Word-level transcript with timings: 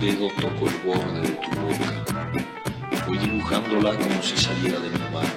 dedo 0.00 0.28
toco 0.40 0.68
el 0.68 0.76
borde 0.84 1.20
de 1.22 1.28
tu 1.28 1.50
boca. 1.60 3.04
Voy 3.06 3.18
dibujándola 3.18 3.96
como 3.96 4.22
si 4.22 4.36
saliera 4.36 4.78
de 4.80 4.90
mi 4.90 4.98
mano. 5.12 5.28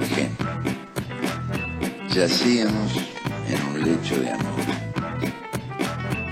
Ejemplo. 0.00 0.50
Yacíamos 2.08 2.92
en 3.48 3.66
un 3.68 3.84
lecho 3.84 4.20
de 4.20 4.30
amor. 4.30 4.60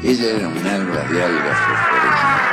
Ella 0.03 0.31
era 0.37 0.49
un 0.49 0.67
alba 0.67 1.03
de 1.11 1.23
algas 1.23 1.59
fosforescentes. 1.59 2.48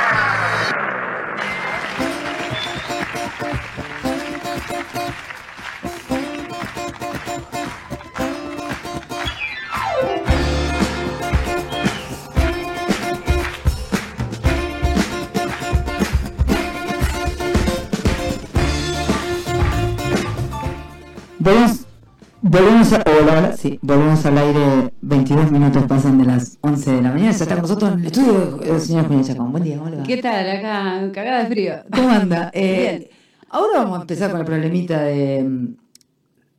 Volvemos, 22.56 22.92
a, 22.92 23.04
hola, 23.22 23.56
sí, 23.56 23.78
volvemos 23.82 24.24
al 24.26 24.38
aire, 24.38 24.92
22 25.02 25.50
minutos 25.50 25.84
pasan 25.86 26.18
de 26.18 26.24
las 26.24 26.58
11 26.62 26.90
de 26.90 27.02
la 27.02 27.08
mañana, 27.10 27.30
ya 27.32 27.44
está 27.44 27.46
con 27.54 27.62
nosotros 27.62 27.92
en 27.92 28.00
el 28.00 28.06
estudio 28.06 28.60
el 28.62 28.80
señor 28.80 29.06
Julián 29.06 29.24
Chacón. 29.24 29.52
Buen 29.52 29.64
día, 29.64 29.76
¿cómo 29.78 29.90
le 29.90 29.96
va? 29.98 30.02
¿Qué 30.04 30.16
tal? 30.22 30.50
Acá, 30.50 31.12
cagada 31.12 31.42
de 31.44 31.46
frío. 31.46 31.74
¿Cómo 31.92 32.08
anda? 32.10 32.50
Eh, 32.54 32.96
Bien. 32.98 33.08
ahora 33.50 33.80
vamos 33.82 33.98
a 33.98 34.00
empezar 34.02 34.30
con 34.30 34.40
el 34.40 34.46
problemita 34.46 35.02
de 35.02 35.42
mm, 35.44 35.74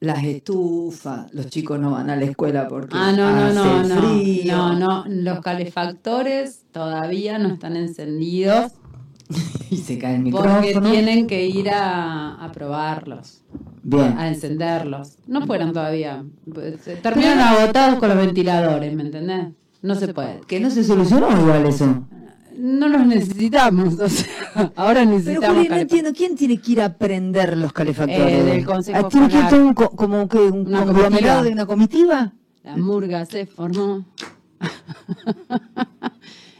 las 0.01 0.23
estufas, 0.23 1.33
los 1.33 1.47
chicos 1.47 1.79
no 1.79 1.91
van 1.91 2.09
a 2.09 2.15
la 2.15 2.25
escuela 2.25 2.67
porque 2.67 2.95
Ah, 2.95 3.11
no, 3.11 3.31
no, 3.51 3.83
no. 3.83 3.95
frío. 4.01 4.55
No, 4.55 4.75
no. 4.77 5.03
Los 5.07 5.39
calefactores 5.39 6.65
todavía 6.71 7.39
no 7.39 7.49
están 7.49 7.75
encendidos 7.75 8.73
Y 9.69 9.77
se 9.77 9.97
cae 9.97 10.15
el 10.15 10.31
porque 10.31 10.49
micrófono. 10.69 10.91
tienen 10.91 11.27
que 11.27 11.45
ir 11.47 11.69
a, 11.69 12.35
a 12.35 12.51
probarlos, 12.53 13.41
Bien. 13.83 14.17
a 14.17 14.29
encenderlos. 14.29 15.17
No 15.27 15.45
fueron 15.45 15.73
todavía. 15.73 16.23
Pues, 16.53 16.87
eh, 16.87 16.97
Terminaron 17.03 17.39
agotados 17.39 17.99
con 17.99 18.07
los 18.09 18.17
ventiladores, 18.17 18.93
¿me 18.95 19.03
entendés? 19.03 19.47
No 19.81 19.95
se 19.95 20.13
puede. 20.13 20.39
Que 20.47 20.59
no 20.61 20.69
se 20.69 20.83
solucionó 20.83 21.29
igual 21.39 21.65
eso. 21.65 22.05
No 22.57 22.87
los 22.87 23.05
necesitamos, 23.05 23.99
o 23.99 24.09
sea, 24.09 24.71
ahora 24.75 25.01
Pero 25.01 25.11
necesitamos 25.11 25.47
Juli, 25.57 25.67
no 25.67 25.75
calefactores. 25.75 25.81
entiendo, 25.81 26.11
¿quién 26.17 26.35
tiene 26.35 26.57
que 26.59 26.71
ir 26.71 26.81
a 26.81 26.97
prender 26.97 27.55
los 27.57 27.71
calefactores? 27.73 28.33
Eh, 28.33 28.43
del 28.43 28.65
Consejo 28.65 29.09
¿Tiene 29.09 29.27
que 29.27 29.37
ir 29.37 29.47
todo 29.49 29.67
un 29.67 29.73
co- 29.75 29.89
como 29.91 30.27
que 30.27 30.37
un 30.39 30.67
Una 30.67 30.83
conglomerado 30.85 31.09
comitiva. 31.11 31.43
de 31.43 31.51
una 31.51 31.65
comitiva? 31.67 32.33
La 32.63 32.77
murga 32.77 33.25
se 33.25 33.45
formó. 33.45 34.05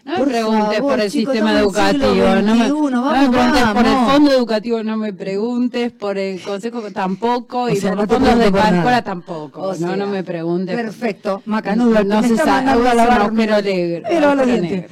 No 0.08 0.13
me 0.13 0.19
Por 0.19 0.27
preguntes 0.30 0.77
favor, 0.77 0.91
por 0.91 1.00
el 1.02 1.11
chicos, 1.11 1.33
sistema 1.33 1.52
el 1.52 1.58
educativo, 1.58 2.05
no 2.05 2.55
me, 2.55 2.69
no 2.69 2.81
me 2.88 2.91
vamos, 2.91 3.30
preguntes 3.30 3.63
por 3.73 3.86
el 3.86 3.97
fondo 4.05 4.31
educativo, 4.31 4.83
no 4.83 4.95
me 4.95 5.11
preguntes 5.11 5.91
por 5.91 6.17
el 6.17 6.41
consejo 6.41 6.81
tampoco 6.94 7.64
O 7.64 7.69
y 7.69 7.75
sea, 7.75 7.89
por 7.89 7.99
los 7.99 8.08
fondos 8.08 8.39
de 8.39 8.45
escuela 8.45 9.03
tampoco. 9.03 9.64
O 9.64 9.75
sea, 9.75 9.88
no, 9.88 9.97
no 9.97 10.08
me 10.08 10.23
preguntes. 10.23 10.77
Perfecto, 10.77 11.41
Maca, 11.45 11.75
No, 11.75 12.23
se 12.23 12.38
sabe, 12.38 12.69
agujero 12.69 13.61
negro, 13.61 14.08
Pero. 14.08 14.36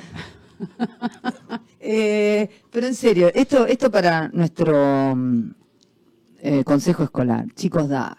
Eh, 1.88 2.50
pero 2.72 2.88
en 2.88 2.96
serio, 2.96 3.30
esto, 3.36 3.68
esto 3.68 3.92
para 3.92 4.28
nuestro 4.30 5.16
mm, 5.16 5.52
eh, 6.40 6.64
consejo 6.64 7.04
escolar. 7.04 7.46
Chicos, 7.54 7.88
dale. 7.88 8.16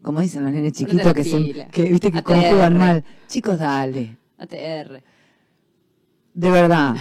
Como 0.00 0.22
dicen 0.22 0.42
los 0.42 0.52
nenes 0.52 0.72
chiquitos 0.72 1.12
que, 1.12 1.22
pila. 1.22 1.66
que 1.66 1.82
viste 1.82 2.10
que 2.10 2.22
conjugan 2.22 2.78
mal. 2.78 3.04
Chicos, 3.28 3.58
dale. 3.58 4.16
ATR. 4.38 5.02
De 6.34 6.50
verdad. 6.50 6.96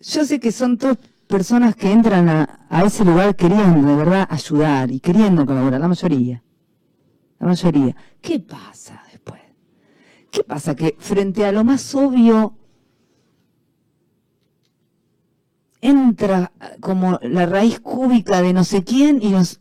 Yo 0.00 0.24
sé 0.24 0.40
que 0.40 0.50
son 0.52 0.76
todas 0.78 0.98
personas 1.28 1.76
que 1.76 1.90
entran 1.90 2.28
a, 2.28 2.66
a 2.68 2.84
ese 2.84 3.04
lugar 3.04 3.36
queriendo 3.36 3.88
de 3.88 3.96
verdad 3.96 4.26
ayudar 4.30 4.90
y 4.90 5.00
queriendo 5.00 5.46
colaborar, 5.46 5.80
la 5.80 5.88
mayoría. 5.88 6.42
La 7.38 7.46
mayoría. 7.46 7.96
¿Qué 8.20 8.40
pasa 8.40 9.02
después? 9.10 9.40
¿Qué 10.30 10.44
pasa? 10.44 10.74
Que 10.74 10.96
frente 10.98 11.44
a 11.44 11.52
lo 11.52 11.64
más 11.64 11.94
obvio 11.94 12.56
entra 15.80 16.52
como 16.80 17.18
la 17.22 17.46
raíz 17.46 17.80
cúbica 17.80 18.40
de 18.42 18.52
no 18.52 18.62
sé 18.64 18.84
quién 18.84 19.20
y 19.20 19.30
nos 19.30 19.58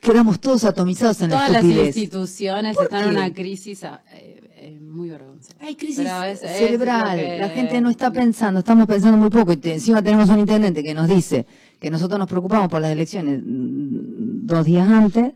quedamos 0.00 0.40
todos 0.40 0.64
atomizados 0.64 1.20
en 1.20 1.30
Todas 1.30 1.48
la 1.50 1.58
las 1.58 1.64
estupidez. 1.64 1.96
instituciones 1.96 2.74
¿Por 2.76 2.84
están 2.84 3.04
en 3.04 3.10
una 3.10 3.32
crisis 3.32 3.82
eh, 4.12 4.33
eh, 4.66 4.80
muy 4.80 5.10
vergonzosa. 5.10 5.54
Hay 5.60 5.74
crisis 5.76 6.06
es- 6.26 6.42
es 6.42 6.58
cerebral, 6.58 7.18
que- 7.18 7.38
la 7.38 7.48
gente 7.50 7.80
no 7.80 7.90
está 7.90 8.10
pensando, 8.10 8.60
estamos 8.60 8.86
pensando 8.86 9.16
muy 9.18 9.30
poco 9.30 9.52
y 9.52 9.56
te- 9.58 9.74
encima 9.74 10.02
tenemos 10.02 10.28
un 10.30 10.38
intendente 10.40 10.82
que 10.82 10.94
nos 10.94 11.08
dice 11.08 11.46
que 11.78 11.90
nosotros 11.90 12.18
nos 12.18 12.28
preocupamos 12.28 12.68
por 12.68 12.80
las 12.80 12.90
elecciones 12.90 13.40
mm, 13.44 14.46
dos 14.46 14.64
días 14.64 14.88
antes, 14.88 15.32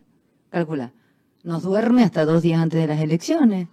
calcula, 0.50 0.92
nos 1.44 1.62
duerme 1.62 2.04
hasta 2.04 2.24
dos 2.24 2.42
días 2.42 2.60
antes 2.60 2.80
de 2.80 2.86
las 2.86 3.00
elecciones. 3.00 3.68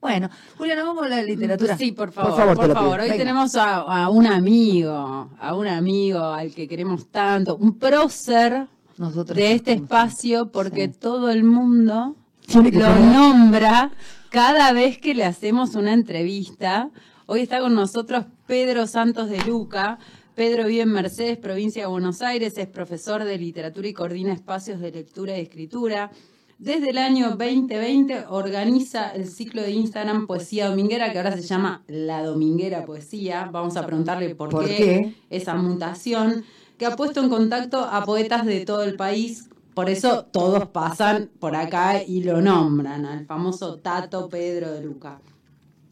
Bueno, 0.00 0.28
Juliana, 0.58 0.84
vamos 0.84 1.06
a 1.06 1.08
la 1.08 1.22
literatura. 1.22 1.76
Sí, 1.76 1.90
por 1.92 2.12
favor, 2.12 2.30
Por 2.30 2.38
favor, 2.38 2.54
por 2.56 2.64
te 2.64 2.68
lo 2.68 2.74
favor. 2.74 2.90
pido. 2.96 3.02
Hoy 3.04 3.10
Venga. 3.10 3.24
tenemos 3.24 3.56
a, 3.56 3.76
a 3.78 4.10
un 4.10 4.26
amigo, 4.26 5.30
a 5.40 5.54
un 5.56 5.66
amigo 5.66 6.20
al 6.22 6.52
que 6.52 6.68
queremos 6.68 7.08
tanto, 7.08 7.56
un 7.56 7.76
prócer 7.78 8.66
Nosotros 8.98 9.36
de 9.36 9.52
este 9.52 9.72
somos- 9.74 9.84
espacio, 9.84 10.52
porque 10.52 10.86
Sí. 10.88 10.94
todo 11.00 11.30
el 11.30 11.42
mundo 11.44 12.14
lo 12.54 12.94
nombra 13.12 13.90
cada 14.30 14.72
vez 14.72 14.98
que 14.98 15.14
le 15.14 15.24
hacemos 15.24 15.74
una 15.74 15.92
entrevista. 15.92 16.90
Hoy 17.26 17.40
está 17.40 17.60
con 17.60 17.74
nosotros 17.74 18.26
Pedro 18.46 18.86
Santos 18.86 19.28
de 19.28 19.42
Luca. 19.44 19.98
Pedro 20.34 20.66
vive 20.66 20.82
en 20.82 20.92
Mercedes, 20.92 21.38
provincia 21.38 21.82
de 21.82 21.88
Buenos 21.88 22.20
Aires, 22.22 22.58
es 22.58 22.66
profesor 22.66 23.24
de 23.24 23.38
literatura 23.38 23.88
y 23.88 23.94
coordina 23.94 24.32
espacios 24.32 24.80
de 24.80 24.92
lectura 24.92 25.36
y 25.36 25.40
escritura. 25.40 26.10
Desde 26.58 26.90
el 26.90 26.98
año 26.98 27.30
2020 27.30 28.26
organiza 28.28 29.10
el 29.10 29.28
ciclo 29.28 29.62
de 29.62 29.72
Instagram 29.72 30.26
Poesía 30.26 30.68
Dominguera, 30.68 31.12
que 31.12 31.18
ahora 31.18 31.36
se 31.36 31.42
llama 31.42 31.82
La 31.86 32.22
Dominguera 32.22 32.84
Poesía. 32.84 33.48
Vamos 33.52 33.76
a 33.76 33.86
preguntarle 33.86 34.34
por, 34.34 34.50
¿Por 34.50 34.66
qué, 34.66 34.76
qué? 34.76 35.14
esa 35.30 35.54
mutación, 35.54 36.44
que 36.78 36.86
ha 36.86 36.96
puesto 36.96 37.20
en 37.20 37.28
contacto 37.28 37.78
a 37.78 38.04
poetas 38.04 38.44
de 38.46 38.64
todo 38.64 38.82
el 38.84 38.96
país. 38.96 39.48
Por 39.76 39.90
eso 39.90 40.24
todos 40.24 40.70
pasan 40.70 41.28
por 41.38 41.54
acá 41.54 42.02
y 42.02 42.22
lo 42.22 42.40
nombran, 42.40 43.04
al 43.04 43.26
famoso 43.26 43.76
Tato 43.76 44.30
Pedro 44.30 44.72
de 44.72 44.80
Luca. 44.80 45.20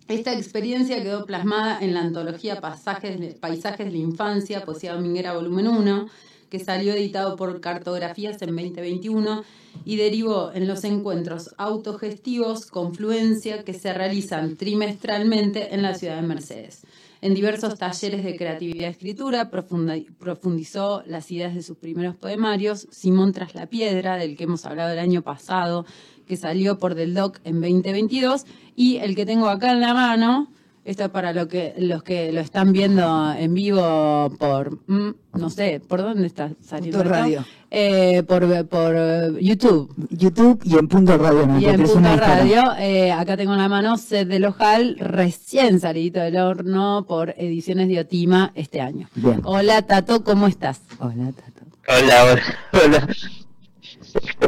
Esta 0.09 0.33
experiencia 0.33 1.03
quedó 1.03 1.27
plasmada 1.27 1.79
en 1.83 1.93
la 1.93 2.01
antología 2.01 2.63
Pasajes 2.63 3.35
Paisajes 3.35 3.85
de 3.85 3.93
la 3.93 3.99
Infancia, 3.99 4.65
Poesía 4.65 4.95
Dominguera 4.95 5.35
Volumen 5.35 5.69
1, 5.69 6.09
que 6.49 6.61
salió 6.61 6.95
editado 6.95 7.37
por 7.37 7.61
Cartografías 7.61 8.41
en 8.41 8.57
2021 8.57 9.45
y 9.85 9.97
derivó 9.97 10.51
en 10.55 10.67
los 10.67 10.83
encuentros 10.85 11.55
autogestivos 11.59 12.65
Confluencia 12.71 13.65
que 13.65 13.75
se 13.75 13.93
realizan 13.93 14.57
trimestralmente 14.57 15.75
en 15.75 15.83
la 15.83 15.95
ciudad 15.95 16.17
de 16.17 16.27
Mercedes. 16.27 16.87
En 17.25 17.33
diversos 17.33 17.79
talleres 17.79 18.23
de 18.23 18.37
creatividad 18.37 18.89
y 18.89 18.91
escritura 18.91 19.49
profundizó 19.49 21.03
las 21.07 21.31
ideas 21.31 21.55
de 21.55 21.63
sus 21.63 21.79
primeros 21.79 22.17
poemarios, 22.17 22.87
Simón 22.91 23.33
tras 23.33 23.55
la 23.55 23.67
piedra, 23.67 24.19
del 24.19 24.37
que 24.37 24.45
hemos 24.45 24.67
hablado 24.67 24.93
el 24.93 24.99
año 24.99 25.23
pasado, 25.23 25.87
que 26.27 26.37
salió 26.37 26.79
por 26.79 26.95
Del 26.95 27.15
Doc 27.15 27.41
en 27.45 27.63
2022, 27.63 28.45
y 28.77 28.99
el 28.99 29.17
que 29.17 29.25
tengo 29.25 29.49
acá 29.49 29.73
en 29.73 29.81
la 29.81 29.95
mano, 29.95 30.53
esto 30.85 31.05
es 31.05 31.11
para 31.11 31.33
lo 31.33 31.49
que, 31.49 31.75
los 31.79 32.03
que 32.03 32.31
lo 32.31 32.41
están 32.41 32.73
viendo 32.73 33.33
en 33.33 33.55
vivo 33.55 34.31
por, 34.39 34.79
mm, 34.87 35.15
no 35.33 35.49
sé, 35.49 35.81
¿por 35.81 36.03
dónde 36.03 36.27
está 36.27 36.51
saliendo? 36.61 36.99
Punto 36.99 37.11
radio. 37.11 37.45
Eh, 37.71 38.23
por, 38.23 38.67
por 38.67 39.41
YouTube. 39.41 39.93
YouTube 40.11 40.61
y 40.63 40.77
en 40.77 40.87
Punto 40.87 41.17
Radio. 41.17 41.47
¿no? 41.47 41.59
Y 41.59 41.65
en 41.65 41.83
Punto. 41.83 42.17
Radio, 42.17 42.73
eh, 42.79 43.11
acá 43.11 43.37
tengo 43.37 43.55
en 43.55 43.61
la 43.61 43.69
mano 43.69 43.97
Sed 43.97 44.29
del 44.29 44.45
Ojal, 44.45 44.97
recién 44.99 45.81
salidito 45.81 46.21
del 46.21 46.37
horno 46.37 47.07
por 47.09 47.31
Ediciones 47.39 47.89
de 47.89 48.01
Otima 48.01 48.53
este 48.55 48.83
año. 48.83 49.09
Bien. 49.15 49.41
Hola 49.45 49.83
Tato, 49.83 50.23
¿cómo 50.23 50.47
estás? 50.47 50.83
Hola, 50.99 51.33
Tato. 51.33 51.63
Hola, 51.89 52.25
hola, 52.25 52.43
hola. 52.85 53.09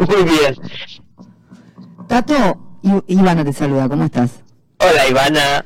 Muy 0.06 0.22
bien. 0.22 0.54
Tato, 2.06 2.80
Ivana 3.06 3.42
te 3.42 3.52
saluda, 3.52 3.88
¿cómo 3.88 4.04
estás? 4.04 4.42
Hola, 4.78 5.08
Ivana. 5.08 5.64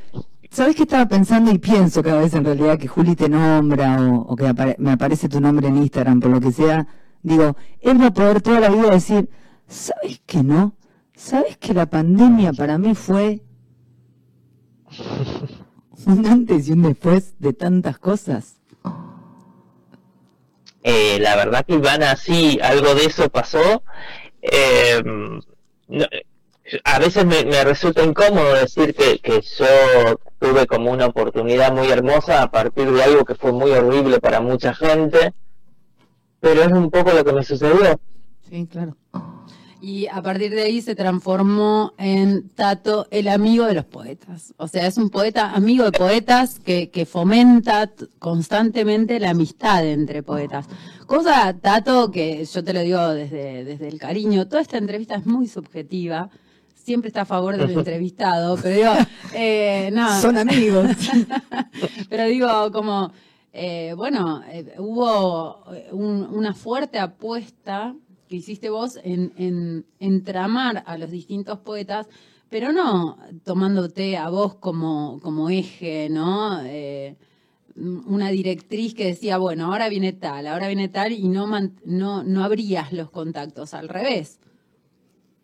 ¿Sabes 0.50 0.74
qué 0.74 0.82
estaba 0.82 1.06
pensando 1.06 1.50
y 1.52 1.58
pienso 1.58 2.02
cada 2.02 2.20
vez 2.20 2.34
en 2.34 2.44
realidad 2.44 2.78
que 2.78 2.88
Juli 2.88 3.14
te 3.14 3.28
nombra 3.28 4.02
o, 4.02 4.34
que 4.34 4.46
apare- 4.48 4.76
me 4.78 4.92
aparece 4.92 5.28
tu 5.28 5.40
nombre 5.40 5.68
en 5.68 5.76
Instagram, 5.76 6.20
por 6.20 6.30
lo 6.30 6.40
que 6.40 6.50
sea? 6.52 6.86
Digo, 7.22 7.56
él 7.80 8.00
va 8.00 8.06
a 8.06 8.12
poder 8.12 8.40
toda 8.42 8.60
la 8.60 8.68
vida 8.68 8.90
decir, 8.90 9.30
¿sabes 9.68 10.20
que 10.26 10.42
no? 10.42 10.74
¿Sabes 11.14 11.56
que 11.58 11.72
la 11.74 11.86
pandemia 11.86 12.52
para 12.52 12.78
mí 12.78 12.94
fue 12.94 13.42
un 16.06 16.26
antes 16.26 16.68
y 16.68 16.72
un 16.72 16.82
después 16.82 17.38
de 17.38 17.52
tantas 17.52 17.98
cosas? 17.98 18.56
Eh, 20.82 21.18
la 21.20 21.36
verdad 21.36 21.64
que 21.64 21.74
Ivana, 21.74 22.16
sí, 22.16 22.58
algo 22.62 22.94
de 22.94 23.04
eso 23.04 23.28
pasó. 23.28 23.82
Eh, 24.42 25.02
no, 25.88 26.06
a 26.84 26.98
veces 26.98 27.24
me, 27.24 27.64
resulta 27.64 28.04
incómodo 28.04 28.54
decir 28.54 28.94
que, 28.94 29.18
que 29.18 29.40
yo 29.40 30.20
tuve 30.38 30.66
como 30.66 30.90
una 30.90 31.06
oportunidad 31.06 31.72
muy 31.72 31.88
hermosa 31.88 32.42
a 32.42 32.50
partir 32.50 32.90
de 32.90 33.02
algo 33.02 33.24
que 33.24 33.34
fue 33.34 33.52
muy 33.52 33.70
horrible 33.72 34.20
para 34.20 34.40
mucha 34.40 34.74
gente, 34.74 35.32
pero 36.40 36.62
es 36.62 36.72
un 36.72 36.90
poco 36.90 37.12
lo 37.12 37.24
que 37.24 37.32
me 37.32 37.44
sucedió. 37.44 38.00
Sí, 38.48 38.66
claro. 38.66 38.96
Y 39.82 40.08
a 40.08 40.20
partir 40.20 40.50
de 40.50 40.62
ahí 40.62 40.82
se 40.82 40.94
transformó 40.94 41.94
en 41.96 42.50
Tato, 42.50 43.06
el 43.10 43.28
amigo 43.28 43.64
de 43.64 43.72
los 43.72 43.86
poetas. 43.86 44.52
O 44.58 44.68
sea, 44.68 44.86
es 44.86 44.98
un 44.98 45.08
poeta 45.08 45.54
amigo 45.54 45.84
de 45.84 45.92
poetas 45.92 46.58
que, 46.58 46.90
que 46.90 47.06
fomenta 47.06 47.90
constantemente 48.18 49.18
la 49.18 49.30
amistad 49.30 49.86
entre 49.86 50.22
poetas. 50.22 50.66
Cosa, 51.06 51.56
Tato, 51.58 52.10
que 52.10 52.44
yo 52.44 52.62
te 52.62 52.74
lo 52.74 52.80
digo 52.80 53.08
desde, 53.08 53.64
desde 53.64 53.88
el 53.88 53.98
cariño, 53.98 54.46
toda 54.48 54.60
esta 54.60 54.76
entrevista 54.76 55.14
es 55.14 55.24
muy 55.24 55.48
subjetiva. 55.48 56.28
Siempre 56.82 57.08
está 57.08 57.22
a 57.22 57.26
favor 57.26 57.56
del 57.56 57.70
entrevistado, 57.78 58.56
pero 58.60 58.74
digo, 58.76 58.92
eh, 59.34 59.90
no. 59.92 60.20
Son 60.20 60.36
amigos. 60.38 60.86
Pero 62.08 62.24
digo, 62.26 62.72
como, 62.72 63.12
eh, 63.52 63.92
bueno, 63.96 64.42
eh, 64.48 64.74
hubo 64.78 65.72
eh, 65.74 65.88
un- 65.92 66.26
una 66.32 66.54
fuerte 66.54 66.98
apuesta 66.98 67.94
que 68.28 68.36
hiciste 68.36 68.70
vos 68.70 68.98
en, 69.02 69.32
en, 69.36 69.86
en 69.98 70.24
tramar 70.24 70.82
a 70.86 70.96
los 70.98 71.10
distintos 71.10 71.58
poetas, 71.58 72.06
pero 72.48 72.72
no 72.72 73.18
tomándote 73.44 74.16
a 74.16 74.28
vos 74.28 74.54
como, 74.54 75.20
como 75.22 75.50
eje, 75.50 76.08
¿no? 76.10 76.60
Eh, 76.64 77.16
una 77.76 78.28
directriz 78.30 78.94
que 78.94 79.06
decía, 79.06 79.38
bueno, 79.38 79.66
ahora 79.72 79.88
viene 79.88 80.12
tal, 80.12 80.46
ahora 80.46 80.66
viene 80.66 80.88
tal, 80.88 81.12
y 81.12 81.28
no, 81.28 81.46
no, 81.84 82.22
no 82.24 82.44
abrías 82.44 82.92
los 82.92 83.10
contactos, 83.10 83.74
al 83.74 83.88
revés. 83.88 84.38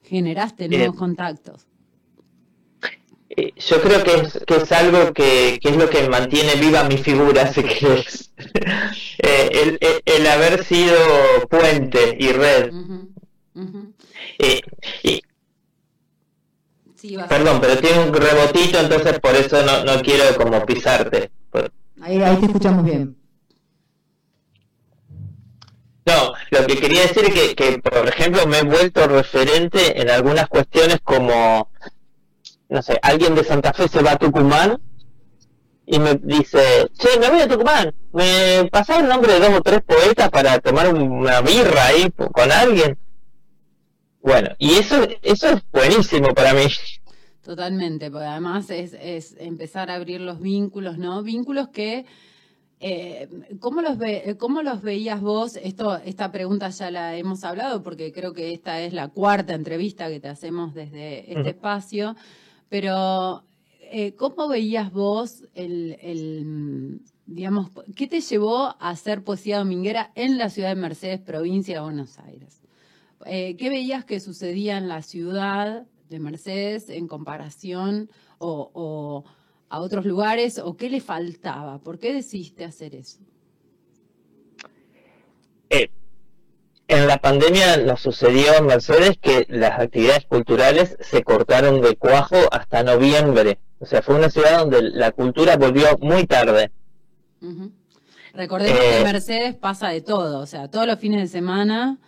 Generaste 0.08 0.68
nuevos 0.68 0.94
Eh, 0.94 0.98
contactos. 0.98 1.66
Eh, 3.30 3.52
Yo 3.56 3.82
creo 3.82 4.02
que 4.04 4.14
es, 4.14 4.44
que 4.46 4.56
es 4.56 4.72
algo 4.72 5.12
que, 5.12 5.58
que 5.60 5.68
es 5.70 5.76
lo 5.76 5.90
que 5.90 6.08
mantiene 6.08 6.54
viva 6.54 6.84
mi 6.84 6.96
figura, 6.96 7.42
así 7.42 7.62
que 7.62 7.94
es 7.94 8.30
eh, 9.18 9.50
el, 9.52 9.78
el- 9.80 10.02
el 10.04 10.26
haber 10.26 10.64
sido 10.64 10.96
puente 11.50 12.16
y 12.18 12.32
red. 12.32 12.70
Eh, 14.38 14.60
y, 15.02 15.22
Sí, 16.94 17.16
perdón, 17.28 17.60
pero 17.60 17.76
tiene 17.78 18.00
un 18.04 18.12
rebotito, 18.14 18.80
entonces 18.80 19.20
por 19.20 19.34
eso 19.36 19.62
no, 19.64 19.84
no 19.84 20.00
quiero 20.02 20.24
como 20.36 20.64
pisarte. 20.64 21.30
Ahí, 22.00 22.18
ahí 22.22 22.36
te 22.38 22.46
escuchamos 22.46 22.84
bien. 22.84 23.16
No, 26.06 26.32
lo 26.50 26.66
que 26.66 26.78
quería 26.78 27.02
decir 27.02 27.24
es 27.24 27.34
que, 27.34 27.54
que, 27.56 27.78
por 27.80 28.08
ejemplo, 28.08 28.46
me 28.46 28.58
he 28.58 28.62
vuelto 28.62 29.08
referente 29.08 30.00
en 30.00 30.08
algunas 30.08 30.48
cuestiones 30.48 31.00
como, 31.02 31.68
no 32.68 32.82
sé, 32.82 32.98
alguien 33.02 33.34
de 33.34 33.42
Santa 33.42 33.72
Fe 33.72 33.88
se 33.88 34.02
va 34.02 34.12
a 34.12 34.16
Tucumán 34.16 34.80
y 35.84 35.98
me 35.98 36.14
dice, 36.14 36.88
che, 36.96 37.18
me 37.18 37.28
voy 37.28 37.40
a 37.40 37.48
Tucumán, 37.48 37.92
¿me 38.12 38.68
pasás 38.70 39.00
el 39.00 39.08
nombre 39.08 39.32
de 39.32 39.40
dos 39.40 39.58
o 39.58 39.62
tres 39.62 39.82
poetas 39.82 40.30
para 40.30 40.60
tomar 40.60 40.94
una 40.94 41.40
birra 41.40 41.86
ahí 41.86 42.08
con 42.32 42.52
alguien? 42.52 42.96
Bueno, 44.22 44.50
y 44.58 44.74
eso, 44.74 45.08
eso 45.22 45.48
es 45.48 45.62
buenísimo 45.72 46.34
para 46.34 46.52
mí. 46.52 46.66
Totalmente, 47.42 48.10
porque 48.10 48.26
además 48.26 48.70
es, 48.70 48.92
es 49.00 49.36
empezar 49.38 49.90
a 49.90 49.94
abrir 49.94 50.20
los 50.20 50.40
vínculos, 50.40 50.98
¿no? 50.98 51.22
Vínculos 51.22 51.68
que, 51.68 52.06
eh, 52.78 53.28
¿cómo, 53.58 53.80
los 53.80 53.96
ve, 53.96 54.36
¿cómo 54.38 54.62
los 54.62 54.82
veías 54.82 55.20
vos? 55.20 55.56
Esto, 55.56 55.96
esta 55.96 56.30
pregunta 56.30 56.68
ya 56.68 56.90
la 56.90 57.16
hemos 57.16 57.42
hablado 57.44 57.82
porque 57.82 58.12
creo 58.12 58.34
que 58.34 58.52
esta 58.52 58.80
es 58.80 58.92
la 58.92 59.08
cuarta 59.08 59.54
entrevista 59.54 60.08
que 60.08 60.20
te 60.20 60.28
hacemos 60.28 60.74
desde 60.74 61.32
este 61.32 61.50
espacio, 61.50 62.16
pero 62.68 63.44
eh, 63.80 64.12
¿cómo 64.16 64.48
veías 64.48 64.92
vos 64.92 65.44
el, 65.54 65.96
el, 66.02 67.00
digamos, 67.24 67.70
qué 67.94 68.06
te 68.06 68.20
llevó 68.20 68.64
a 68.66 68.90
hacer 68.90 69.24
poesía 69.24 69.58
dominguera 69.58 70.12
en 70.14 70.36
la 70.36 70.50
ciudad 70.50 70.68
de 70.68 70.80
Mercedes, 70.80 71.20
provincia 71.20 71.76
de 71.76 71.80
Buenos 71.80 72.18
Aires? 72.18 72.60
Eh, 73.24 73.56
¿Qué 73.56 73.70
veías 73.70 74.04
que 74.04 74.20
sucedía 74.20 74.76
en 74.76 74.88
la 74.88 75.00
ciudad 75.00 75.86
de 76.10 76.18
Mercedes 76.20 76.90
en 76.90 77.08
comparación 77.08 78.10
o, 78.38 78.70
o 78.74 79.24
a 79.68 79.80
otros 79.80 80.04
lugares? 80.04 80.58
¿O 80.58 80.76
qué 80.76 80.88
le 80.90 81.00
faltaba? 81.00 81.78
¿Por 81.78 81.98
qué 81.98 82.12
decidiste 82.12 82.64
hacer 82.64 82.94
eso? 82.94 83.18
Eh, 85.70 85.90
en 86.88 87.08
la 87.08 87.18
pandemia 87.18 87.78
nos 87.78 88.00
sucedió 88.00 88.54
en 88.58 88.66
Mercedes 88.66 89.18
que 89.20 89.46
las 89.48 89.80
actividades 89.80 90.26
culturales 90.26 90.96
se 91.00 91.24
cortaron 91.24 91.80
de 91.80 91.96
cuajo 91.96 92.36
hasta 92.52 92.84
noviembre. 92.84 93.58
O 93.80 93.86
sea, 93.86 94.02
fue 94.02 94.14
una 94.14 94.30
ciudad 94.30 94.60
donde 94.60 94.82
la 94.82 95.10
cultura 95.10 95.56
volvió 95.56 95.98
muy 96.00 96.26
tarde. 96.26 96.70
Recordemos 98.32 98.78
que 98.78 98.88
Eh, 98.90 98.98
en 98.98 99.04
Mercedes 99.04 99.54
pasa 99.56 99.88
de 99.88 100.00
todo, 100.00 100.40
o 100.40 100.46
sea, 100.46 100.68
todos 100.68 100.86
los 100.86 100.98
fines 100.98 101.20
de 101.20 101.26
semana, 101.26 101.98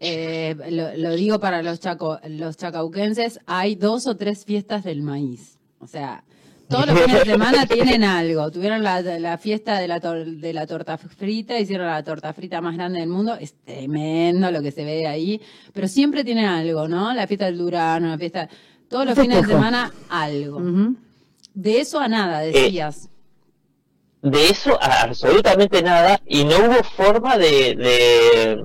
eh, 0.00 0.56
lo, 0.70 0.96
lo 0.96 1.14
digo 1.14 1.38
para 1.38 1.62
los, 1.62 1.78
chaco, 1.78 2.18
los 2.28 2.56
chacauquenses, 2.56 3.40
hay 3.46 3.74
dos 3.76 4.06
o 4.06 4.16
tres 4.16 4.44
fiestas 4.44 4.82
del 4.84 5.02
maíz. 5.02 5.58
O 5.80 5.86
sea, 5.86 6.24
todos 6.68 6.86
los 6.86 7.00
fines 7.00 7.24
de 7.24 7.30
semana 7.32 7.66
tienen 7.66 8.04
algo. 8.04 8.50
Tuvieron 8.50 8.82
la, 8.82 9.00
la 9.02 9.38
fiesta 9.38 9.78
de 9.78 9.88
la, 9.88 10.00
tor- 10.00 10.24
de 10.40 10.52
la 10.52 10.66
torta 10.66 10.98
frita, 10.98 11.58
hicieron 11.58 11.86
la 11.86 12.02
torta 12.02 12.32
frita 12.32 12.60
más 12.60 12.74
grande 12.76 13.00
del 13.00 13.08
mundo. 13.08 13.34
Es 13.40 13.54
tremendo 13.64 14.50
lo 14.50 14.60
que 14.62 14.70
se 14.72 14.84
ve 14.84 15.06
ahí, 15.06 15.40
pero 15.72 15.88
siempre 15.88 16.24
tienen 16.24 16.44
algo, 16.46 16.86
¿no? 16.88 17.12
La 17.14 17.26
fiesta 17.26 17.46
del 17.46 17.58
Durano, 17.58 18.08
la 18.08 18.18
fiesta... 18.18 18.48
Todos 18.88 19.04
los 19.04 19.18
fines 19.18 19.42
de 19.42 19.48
semana 19.52 19.92
algo. 20.08 20.62
De 21.52 21.80
eso 21.80 22.00
a 22.00 22.08
nada, 22.08 22.40
decías. 22.40 23.10
De 24.22 24.46
eso 24.48 24.78
a 24.82 25.02
absolutamente 25.02 25.82
nada 25.82 26.20
y 26.26 26.44
no 26.44 26.56
hubo 26.56 26.82
forma 26.82 27.36
de, 27.36 27.74
de 27.76 28.64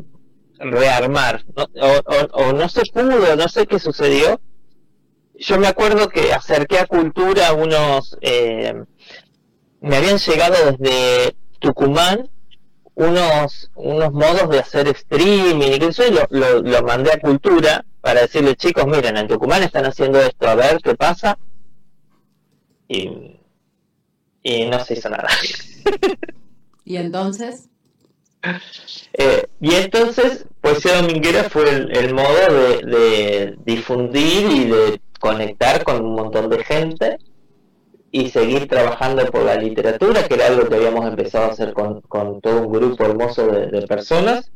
rearmar. 0.60 1.44
¿no? 1.56 1.64
O, 1.82 1.98
o- 2.06 2.46
o 2.50 2.54
no 2.54 2.70
se 2.70 2.84
pudo, 2.94 3.36
no 3.36 3.48
sé 3.50 3.68
qué 3.68 3.80
sucedió. 3.80 4.40
Yo 5.46 5.60
me 5.60 5.68
acuerdo 5.68 6.08
que 6.10 6.34
acerqué 6.34 6.80
a 6.80 6.88
Cultura 6.88 7.54
unos... 7.54 8.18
eh, 8.22 8.74
me 9.82 9.98
habían 9.98 10.18
llegado 10.18 10.56
desde 10.72 11.36
Tucumán 11.60 12.30
unos 12.96 13.72
unos 13.76 14.12
modos 14.14 14.50
de 14.50 14.60
hacer 14.60 14.88
streaming 14.88 15.74
y 15.74 15.80
que 15.80 15.88
eso 15.88 16.06
y 16.06 16.12
lo, 16.12 16.28
lo, 16.30 16.62
lo 16.62 16.84
mandé 16.84 17.12
a 17.12 17.20
Cultura 17.20 17.84
para 18.02 18.22
decirle 18.22 18.56
chicos 18.56 18.86
miren 18.86 19.18
en 19.18 19.28
Tucumán 19.28 19.64
están 19.64 19.86
haciendo 19.86 20.22
esto 20.22 20.48
a 20.48 20.56
ver 20.56 20.80
qué 20.82 20.94
pasa 20.96 21.38
y, 22.88 23.40
y 24.44 24.66
no 24.66 24.80
se 24.86 24.94
hizo 24.94 25.10
nada. 25.10 25.28
Y 26.86 26.98
entonces... 26.98 27.70
Eh, 29.14 29.48
y 29.62 29.74
entonces 29.76 30.46
Poesía 30.60 31.02
Dominguera 31.02 31.46
fue 31.50 31.70
el, 31.70 31.96
el 31.96 32.14
modo 32.14 32.36
de, 32.50 32.82
de 32.86 33.56
difundir 33.64 34.52
y 34.52 34.66
de 34.66 35.02
conectar 35.24 35.86
con 35.86 36.04
un 36.04 36.16
montón 36.16 36.50
de 36.50 36.62
gente 36.66 37.18
y 38.12 38.30
seguir 38.30 38.68
trabajando 38.68 39.26
por 39.28 39.44
la 39.44 39.56
literatura, 39.56 40.28
que 40.28 40.34
era 40.34 40.48
algo 40.48 40.68
que 40.68 40.76
habíamos 40.76 41.06
empezado 41.08 41.46
a 41.46 41.54
hacer 41.54 41.72
con, 41.72 42.02
con 42.02 42.42
todo 42.42 42.58
un 42.64 42.74
grupo 42.74 43.06
hermoso 43.06 43.48
de, 43.48 43.68
de 43.68 43.88
personas. 43.88 44.52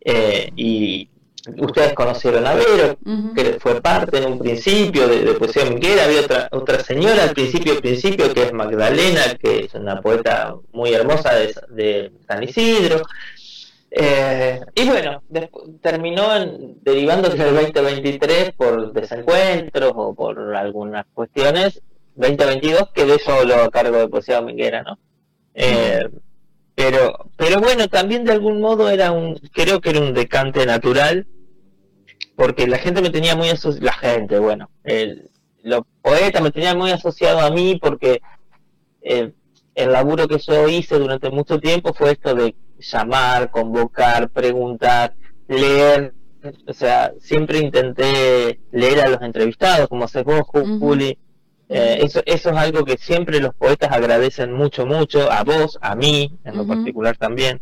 Eh, 0.00 0.52
y 0.54 1.08
ustedes 1.58 1.92
conocieron 1.94 2.46
a 2.46 2.54
Vero, 2.54 2.96
que 3.34 3.58
fue 3.58 3.80
parte 3.80 4.18
en 4.18 4.26
un 4.32 4.38
principio 4.38 5.08
de, 5.08 5.24
de 5.24 5.34
Poesía 5.34 5.64
Dominguera. 5.64 6.04
Había 6.04 6.20
otra, 6.20 6.48
otra 6.52 6.78
señora 6.84 7.24
al 7.24 7.34
principio, 7.34 7.72
al 7.72 7.80
principio, 7.80 8.32
que 8.32 8.44
es 8.44 8.52
Magdalena, 8.52 9.22
que 9.42 9.64
es 9.64 9.74
una 9.74 10.00
poeta 10.00 10.54
muy 10.72 10.94
hermosa 10.94 11.34
de, 11.34 11.52
de 11.70 12.12
San 12.28 12.44
Isidro. 12.44 13.02
Eh, 13.98 14.60
y 14.74 14.88
bueno, 14.90 15.22
terminó 15.80 16.36
en, 16.36 16.76
derivándose 16.82 17.42
el 17.48 17.54
2023 17.54 18.52
por 18.52 18.92
desencuentros 18.92 19.92
o 19.96 20.14
por 20.14 20.54
algunas 20.54 21.06
cuestiones. 21.14 21.80
2022 22.16 22.90
quedé 22.92 23.18
solo 23.18 23.54
a 23.54 23.70
cargo 23.70 23.96
de 23.96 24.08
Poesía 24.08 24.36
Dominguera, 24.36 24.82
¿no? 24.82 24.98
Eh, 25.54 26.10
pero, 26.74 27.30
pero 27.38 27.58
bueno, 27.60 27.88
también 27.88 28.24
de 28.24 28.32
algún 28.32 28.60
modo 28.60 28.90
era 28.90 29.12
un, 29.12 29.36
creo 29.54 29.80
que 29.80 29.90
era 29.90 30.00
un 30.00 30.12
decante 30.12 30.66
natural, 30.66 31.26
porque 32.34 32.66
la 32.66 32.76
gente 32.76 33.00
me 33.00 33.08
tenía 33.08 33.34
muy 33.34 33.48
asociado, 33.48 33.86
la 33.86 33.94
gente, 33.94 34.38
bueno, 34.38 34.68
el, 34.84 35.30
los 35.62 35.84
poetas 36.02 36.42
me 36.42 36.50
tenían 36.50 36.76
muy 36.76 36.90
asociado 36.90 37.40
a 37.40 37.50
mí 37.50 37.78
porque 37.80 38.20
eh, 39.00 39.32
el 39.76 39.92
laburo 39.92 40.26
que 40.26 40.38
yo 40.38 40.68
hice 40.68 40.98
durante 40.98 41.30
mucho 41.30 41.60
tiempo 41.60 41.94
fue 41.94 42.12
esto 42.12 42.34
de 42.34 42.56
llamar, 42.78 43.50
convocar, 43.50 44.30
preguntar, 44.30 45.14
leer, 45.46 46.14
o 46.66 46.72
sea, 46.72 47.12
siempre 47.20 47.58
intenté 47.58 48.58
leer 48.72 49.00
a 49.00 49.08
los 49.08 49.22
entrevistados, 49.22 49.88
como 49.88 50.04
haces 50.04 50.24
vos. 50.24 50.42
Juli. 50.80 51.16
Eh, 51.68 51.98
eso, 52.02 52.22
eso 52.26 52.50
es 52.50 52.56
algo 52.56 52.84
que 52.84 52.96
siempre 52.96 53.40
los 53.40 53.52
poetas 53.54 53.90
agradecen 53.92 54.52
mucho, 54.52 54.86
mucho, 54.86 55.30
a 55.30 55.42
vos, 55.44 55.78
a 55.80 55.94
mí, 55.94 56.38
en 56.44 56.56
lo 56.56 56.66
particular 56.66 57.16
también. 57.16 57.60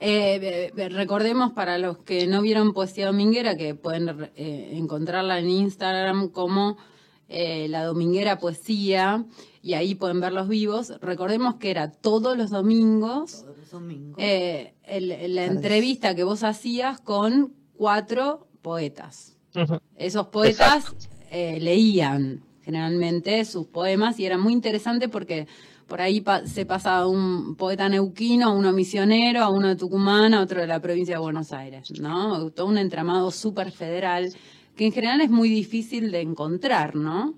Eh, 0.00 0.70
eh, 0.76 0.88
recordemos 0.90 1.52
para 1.52 1.78
los 1.78 1.98
que 1.98 2.26
no 2.26 2.42
vieron 2.42 2.74
Poesía 2.74 3.06
Dominguera 3.06 3.56
que 3.56 3.74
pueden 3.74 4.30
eh, 4.36 4.72
encontrarla 4.72 5.38
en 5.38 5.48
Instagram 5.48 6.28
como 6.28 6.76
La 7.28 7.84
Dominguera 7.84 8.38
Poesía 8.38 9.24
y 9.64 9.72
ahí 9.72 9.94
pueden 9.94 10.20
ver 10.20 10.32
los 10.34 10.46
vivos. 10.46 10.92
Recordemos 11.00 11.54
que 11.54 11.70
era 11.70 11.90
todos 11.90 12.36
los 12.36 12.50
domingos 12.50 13.44
eh, 14.18 14.74
el- 14.84 15.34
la 15.34 15.46
entrevista 15.46 16.14
que 16.14 16.22
vos 16.22 16.42
hacías 16.42 17.00
con 17.00 17.54
cuatro 17.74 18.46
poetas. 18.60 19.36
Esos 19.96 20.26
poetas 20.28 20.84
eh, 21.30 21.58
leían 21.60 22.42
generalmente 22.62 23.44
sus 23.44 23.66
poemas 23.66 24.18
y 24.20 24.26
era 24.26 24.36
muy 24.38 24.52
interesante 24.52 25.08
porque 25.08 25.46
por 25.86 26.00
ahí 26.00 26.20
pa- 26.20 26.46
se 26.46 26.64
pasa 26.66 26.98
a 26.98 27.06
un 27.06 27.54
poeta 27.56 27.88
neuquino, 27.88 28.48
a 28.48 28.52
uno 28.52 28.72
misionero, 28.72 29.42
a 29.42 29.48
uno 29.50 29.68
de 29.68 29.76
Tucumán, 29.76 30.34
a 30.34 30.40
otro 30.42 30.60
de 30.60 30.66
la 30.66 30.80
provincia 30.80 31.14
de 31.16 31.20
Buenos 31.20 31.52
Aires, 31.52 31.90
¿no? 32.00 32.50
Todo 32.50 32.66
un 32.66 32.78
entramado 32.78 33.30
súper 33.30 33.70
federal 33.70 34.32
que 34.76 34.86
en 34.86 34.92
general 34.92 35.20
es 35.20 35.30
muy 35.30 35.48
difícil 35.48 36.10
de 36.10 36.20
encontrar, 36.20 36.96
¿no? 36.96 37.34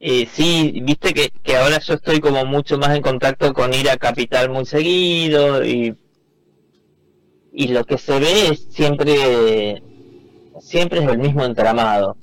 Eh, 0.00 0.26
sí, 0.32 0.80
viste 0.82 1.12
que, 1.12 1.30
que 1.42 1.56
ahora 1.56 1.78
yo 1.78 1.94
estoy 1.94 2.20
como 2.20 2.44
mucho 2.46 2.78
más 2.78 2.96
en 2.96 3.02
contacto 3.02 3.52
con 3.52 3.74
ir 3.74 3.88
a 3.90 3.98
Capital 3.98 4.48
muy 4.50 4.64
seguido 4.64 5.64
y, 5.64 5.94
y 7.52 7.68
lo 7.68 7.84
que 7.84 7.98
se 7.98 8.18
ve 8.18 8.48
es 8.48 8.66
siempre, 8.70 9.82
siempre 10.60 11.00
es 11.02 11.08
el 11.08 11.18
mismo 11.18 11.44
entramado. 11.44 12.16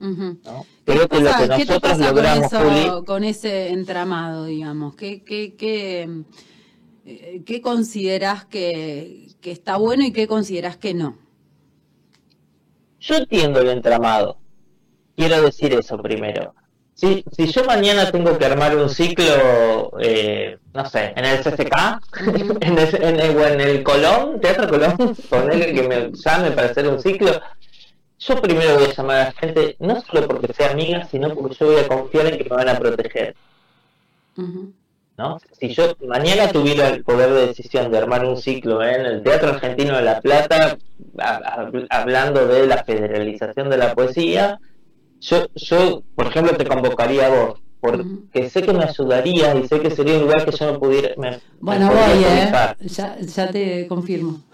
Ujú. 0.00 0.38
¿no? 0.44 0.66
¿Qué 0.84 0.92
Creo 0.92 1.08
que 1.08 1.20
lo 1.20 1.30
pasa- 1.30 1.42
que 1.48 1.48
qué 1.56 1.66
te 1.66 1.72
nosotros 1.72 1.98
logramos, 1.98 2.50
con, 2.52 2.62
Juli, 2.68 2.80
eso- 2.80 3.04
con 3.04 3.24
ese 3.24 3.68
entramado, 3.70 4.44
digamos? 4.44 4.94
¿Qué, 4.96 5.24
qué, 5.24 5.54
qué, 5.56 6.08
eh, 7.06 7.42
qué 7.46 7.60
considerás 7.62 8.44
que, 8.44 9.28
que 9.40 9.50
está 9.50 9.76
bueno 9.76 10.04
y 10.04 10.12
qué 10.12 10.26
considerás 10.28 10.76
que 10.76 10.94
no? 10.94 11.16
yo 13.00 13.16
entiendo 13.16 13.60
el 13.60 13.68
entramado. 13.68 14.38
Quiero 15.16 15.42
decir 15.42 15.72
eso 15.74 15.98
primero. 15.98 16.54
Si, 16.94 17.24
si 17.36 17.46
yo 17.50 17.64
mañana 17.64 18.10
tengo 18.12 18.38
que 18.38 18.44
armar 18.46 18.76
un 18.76 18.88
ciclo, 18.88 19.92
eh, 20.00 20.58
no 20.72 20.86
sé, 20.86 21.12
en 21.16 21.24
el 21.24 21.38
CCK, 21.42 21.76
en 22.60 22.78
el, 22.78 23.02
en 23.02 23.20
el- 23.20 23.36
o 23.36 23.46
en 23.46 23.60
el 23.60 23.82
Colón, 23.82 24.40
Teatro 24.40 24.68
Colón, 24.68 24.96
ponerle 25.28 25.72
que 25.74 25.82
me 25.82 26.10
llame 26.12 26.52
para 26.52 26.68
hacer 26.68 26.86
un 26.88 27.00
ciclo, 27.00 27.40
yo 28.20 28.40
primero 28.40 28.74
voy 28.76 28.84
a 28.84 28.94
llamar 28.94 29.16
a 29.16 29.24
la 29.24 29.32
gente, 29.32 29.76
no 29.80 30.00
solo 30.02 30.26
porque 30.28 30.52
sea 30.52 30.70
amiga, 30.70 31.04
sino 31.10 31.34
porque 31.34 31.56
yo 31.56 31.66
voy 31.66 31.76
a 31.76 31.88
confiar 31.88 32.26
en 32.26 32.38
que 32.38 32.44
me 32.44 32.56
van 32.56 32.68
a 32.68 32.78
proteger. 32.78 33.34
¿no? 35.16 35.38
Si 35.60 35.68
yo 35.74 35.94
mañana 36.06 36.48
tuviera 36.50 36.88
el 36.88 37.04
poder 37.04 37.30
de 37.32 37.46
decisión 37.48 37.90
de 37.90 37.98
armar 37.98 38.24
un 38.24 38.36
ciclo 38.36 38.82
en 38.82 39.04
el 39.06 39.22
Teatro 39.22 39.50
Argentino 39.50 39.96
de 39.96 40.02
La 40.02 40.20
Plata, 40.20 40.76
a- 41.18 41.36
a- 41.36 41.70
hablando 41.90 42.46
de 42.46 42.66
la 42.66 42.82
federalización 42.84 43.68
de 43.70 43.76
la 43.78 43.94
poesía, 43.94 44.58
yo, 45.28 45.46
yo, 45.54 46.02
por 46.14 46.26
ejemplo, 46.26 46.56
te 46.56 46.64
convocaría 46.66 47.26
a 47.26 47.30
vos, 47.30 47.60
porque 47.80 48.48
sé 48.50 48.62
que 48.62 48.72
me 48.72 48.84
ayudarías 48.84 49.56
y 49.62 49.68
sé 49.68 49.80
que 49.80 49.90
sería 49.90 50.14
un 50.16 50.22
lugar 50.22 50.44
que 50.44 50.52
yo 50.56 50.72
no 50.72 50.78
pudiera... 50.78 51.10
me- 51.16 51.30
me 51.32 51.40
Bueno, 51.60 51.88
podría 51.88 52.14
voy, 52.14 52.24
¿eh? 52.24 52.88
Ya, 52.88 53.18
ya 53.20 53.50
te 53.50 53.86
confirmo. 53.88 54.40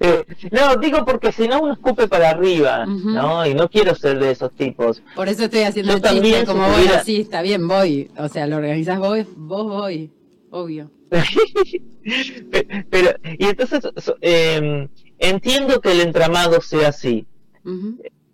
Eh, 0.00 0.24
no, 0.50 0.76
digo 0.76 1.04
porque 1.04 1.30
si 1.30 1.46
no 1.46 1.60
uno 1.60 1.74
escupe 1.74 2.08
para 2.08 2.30
arriba. 2.30 2.84
¿no? 2.86 3.46
Y 3.46 3.54
no 3.54 3.68
quiero 3.70 3.94
ser 3.94 4.18
de 4.18 4.32
esos 4.32 4.50
tipos. 4.52 5.00
Por 5.14 5.28
eso 5.28 5.44
estoy 5.44 5.60
haciendo 5.62 5.92
Yo 5.92 5.96
el 5.98 6.02
chiste, 6.02 6.16
también, 6.16 6.44
como 6.46 6.62
voy 6.66 6.74
tuviera- 6.82 6.98
así, 7.00 7.20
está 7.20 7.42
bien, 7.42 7.68
voy. 7.68 8.10
O 8.18 8.28
sea, 8.28 8.46
lo 8.48 8.56
organizás 8.56 8.98
vos, 8.98 9.20
vos 9.36 9.64
voy, 9.64 10.10
obvio. 10.50 10.90
Pero, 12.90 13.10
y 13.38 13.44
entonces, 13.46 13.80
eh, 14.20 14.88
entiendo 15.18 15.80
que 15.80 15.92
el 15.92 16.00
entramado 16.00 16.60
sea 16.60 16.88
así. 16.88 17.26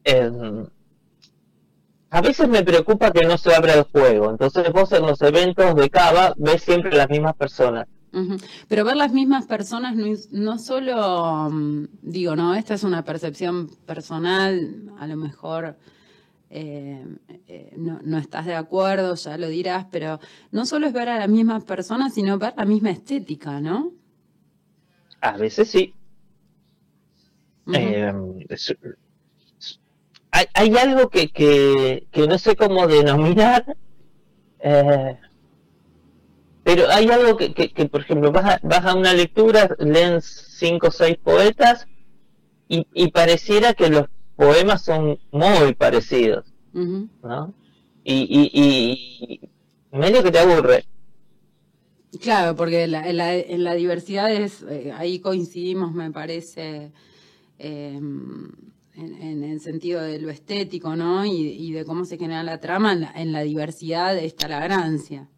Eh, 0.04 0.30
a 2.10 2.20
veces 2.20 2.46
me 2.48 2.62
preocupa 2.62 3.10
que 3.10 3.24
no 3.24 3.38
se 3.38 3.54
abra 3.54 3.74
el 3.74 3.84
juego. 3.84 4.30
Entonces 4.30 4.70
vos 4.72 4.92
en 4.92 5.02
los 5.02 5.20
eventos 5.22 5.74
de 5.74 5.88
Cava 5.88 6.34
ves 6.36 6.62
siempre 6.62 6.94
las 6.94 7.08
mismas 7.08 7.34
personas. 7.34 7.86
Pero 8.68 8.84
ver 8.84 8.96
las 8.96 9.12
mismas 9.14 9.46
personas 9.46 9.96
no, 9.96 10.06
no 10.32 10.58
solo, 10.58 11.48
mm, 11.50 11.86
digo, 12.02 12.36
no, 12.36 12.54
esta 12.54 12.74
es 12.74 12.84
una 12.84 13.02
percepción 13.04 13.70
personal, 13.86 14.92
a 14.98 15.06
lo 15.06 15.16
mejor 15.16 15.78
eh, 16.50 17.02
eh, 17.48 17.72
no, 17.78 18.00
no 18.04 18.18
estás 18.18 18.44
de 18.44 18.54
acuerdo, 18.54 19.14
ya 19.14 19.38
lo 19.38 19.48
dirás, 19.48 19.86
pero 19.90 20.20
no 20.50 20.66
solo 20.66 20.86
es 20.86 20.92
ver 20.92 21.08
a 21.08 21.18
las 21.18 21.30
mismas 21.30 21.64
personas, 21.64 22.12
sino 22.12 22.38
ver 22.38 22.52
la 22.54 22.66
misma 22.66 22.90
estética, 22.90 23.58
¿no? 23.60 23.92
A 25.22 25.38
veces 25.38 25.70
sí. 25.70 25.94
Eh, 27.72 28.12
es- 28.48 28.74
hay, 30.30 30.46
hay 30.54 30.76
algo 30.76 31.08
que, 31.10 31.28
que, 31.28 32.06
que 32.10 32.26
no 32.26 32.38
sé 32.38 32.56
cómo 32.56 32.86
denominar, 32.86 33.76
eh, 34.60 35.18
pero 36.64 36.88
hay 36.90 37.08
algo 37.10 37.36
que, 37.36 37.52
que, 37.52 37.88
por 37.88 38.00
ejemplo, 38.02 38.30
vas 38.32 38.44
a, 38.54 38.60
vas 38.62 38.84
a 38.86 38.94
una 38.94 39.12
lectura, 39.12 39.74
leen 39.78 40.22
cinco 40.22 40.88
o 40.88 40.90
seis 40.90 41.16
poetas 41.18 41.86
y, 42.68 42.86
y 42.94 43.10
pareciera 43.10 43.74
que 43.74 43.90
los 43.90 44.06
poemas 44.36 44.82
son 44.84 45.18
muy 45.32 45.74
parecidos. 45.74 46.46
¿no? 47.22 47.52
Y, 48.04 48.50
y, 48.52 49.40
medio 49.96 50.22
que 50.22 50.30
te 50.30 50.38
aburre. 50.38 50.84
Claro, 52.20 52.54
porque 52.56 52.86
la- 52.86 53.08
en, 53.08 53.16
la, 53.16 53.34
en 53.34 53.64
la 53.64 53.74
diversidad 53.74 54.32
es, 54.32 54.62
eh, 54.68 54.92
ahí 54.96 55.18
coincidimos, 55.18 55.92
me 55.92 56.10
parece, 56.10 56.92
eh, 57.58 57.94
en, 57.96 58.52
en 58.96 59.44
el 59.44 59.60
sentido 59.60 60.02
de 60.02 60.18
lo 60.18 60.30
estético, 60.30 60.96
¿no? 60.96 61.24
Y, 61.24 61.30
y 61.32 61.72
de 61.72 61.84
cómo 61.84 62.04
se 62.04 62.18
genera 62.18 62.42
la 62.42 62.60
trama, 62.60 62.92
en 62.92 63.00
la, 63.02 63.12
en 63.14 63.32
la 63.32 63.42
diversidad 63.42 64.16
está 64.18 64.48
la 64.48 64.60
ganancia. 64.60 65.28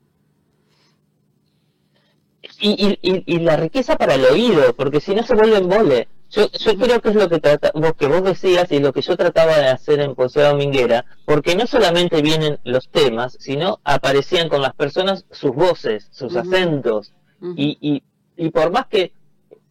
y, 2.60 2.70
y, 2.70 2.98
y, 3.02 3.22
y 3.26 3.38
la 3.40 3.56
riqueza 3.56 3.96
para 3.96 4.14
el 4.14 4.24
oído, 4.24 4.74
porque 4.74 5.00
si 5.00 5.14
no 5.14 5.22
se 5.22 5.34
vuelve 5.34 5.58
en 5.58 5.68
vole. 5.68 6.08
Yo, 6.30 6.50
yo 6.50 6.76
creo 6.76 7.00
que 7.00 7.10
es 7.10 7.14
lo 7.14 7.28
que, 7.28 7.38
trata, 7.38 7.70
vos, 7.74 7.92
que 7.94 8.08
vos 8.08 8.24
decías 8.24 8.72
y 8.72 8.80
lo 8.80 8.92
que 8.92 9.02
yo 9.02 9.16
trataba 9.16 9.56
de 9.56 9.68
hacer 9.68 10.00
en 10.00 10.16
Poesía 10.16 10.48
Dominguera, 10.48 11.04
porque 11.26 11.54
no 11.54 11.66
solamente 11.66 12.22
vienen 12.22 12.58
los 12.64 12.88
temas, 12.88 13.36
sino 13.38 13.78
aparecían 13.84 14.48
con 14.48 14.60
las 14.60 14.74
personas 14.74 15.26
sus 15.30 15.54
voces, 15.54 16.08
sus 16.10 16.34
acentos. 16.34 17.12
Y, 17.56 18.02
y 18.36 18.50
por 18.50 18.72
más 18.72 18.86
que 18.86 19.12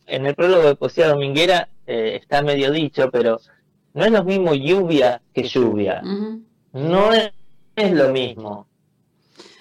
en 0.05 0.25
el 0.25 0.35
prólogo 0.35 0.63
de 0.67 0.75
Poesía 0.75 1.09
Dominguera 1.09 1.67
eh, 1.85 2.19
está 2.21 2.41
medio 2.41 2.71
dicho, 2.71 3.09
pero 3.11 3.39
no 3.93 4.05
es 4.05 4.11
lo 4.11 4.23
mismo 4.23 4.53
lluvia 4.53 5.21
que 5.33 5.43
lluvia. 5.43 6.01
No 6.73 7.13
es, 7.13 7.31
es 7.75 7.91
lo 7.93 8.09
mismo. 8.09 8.67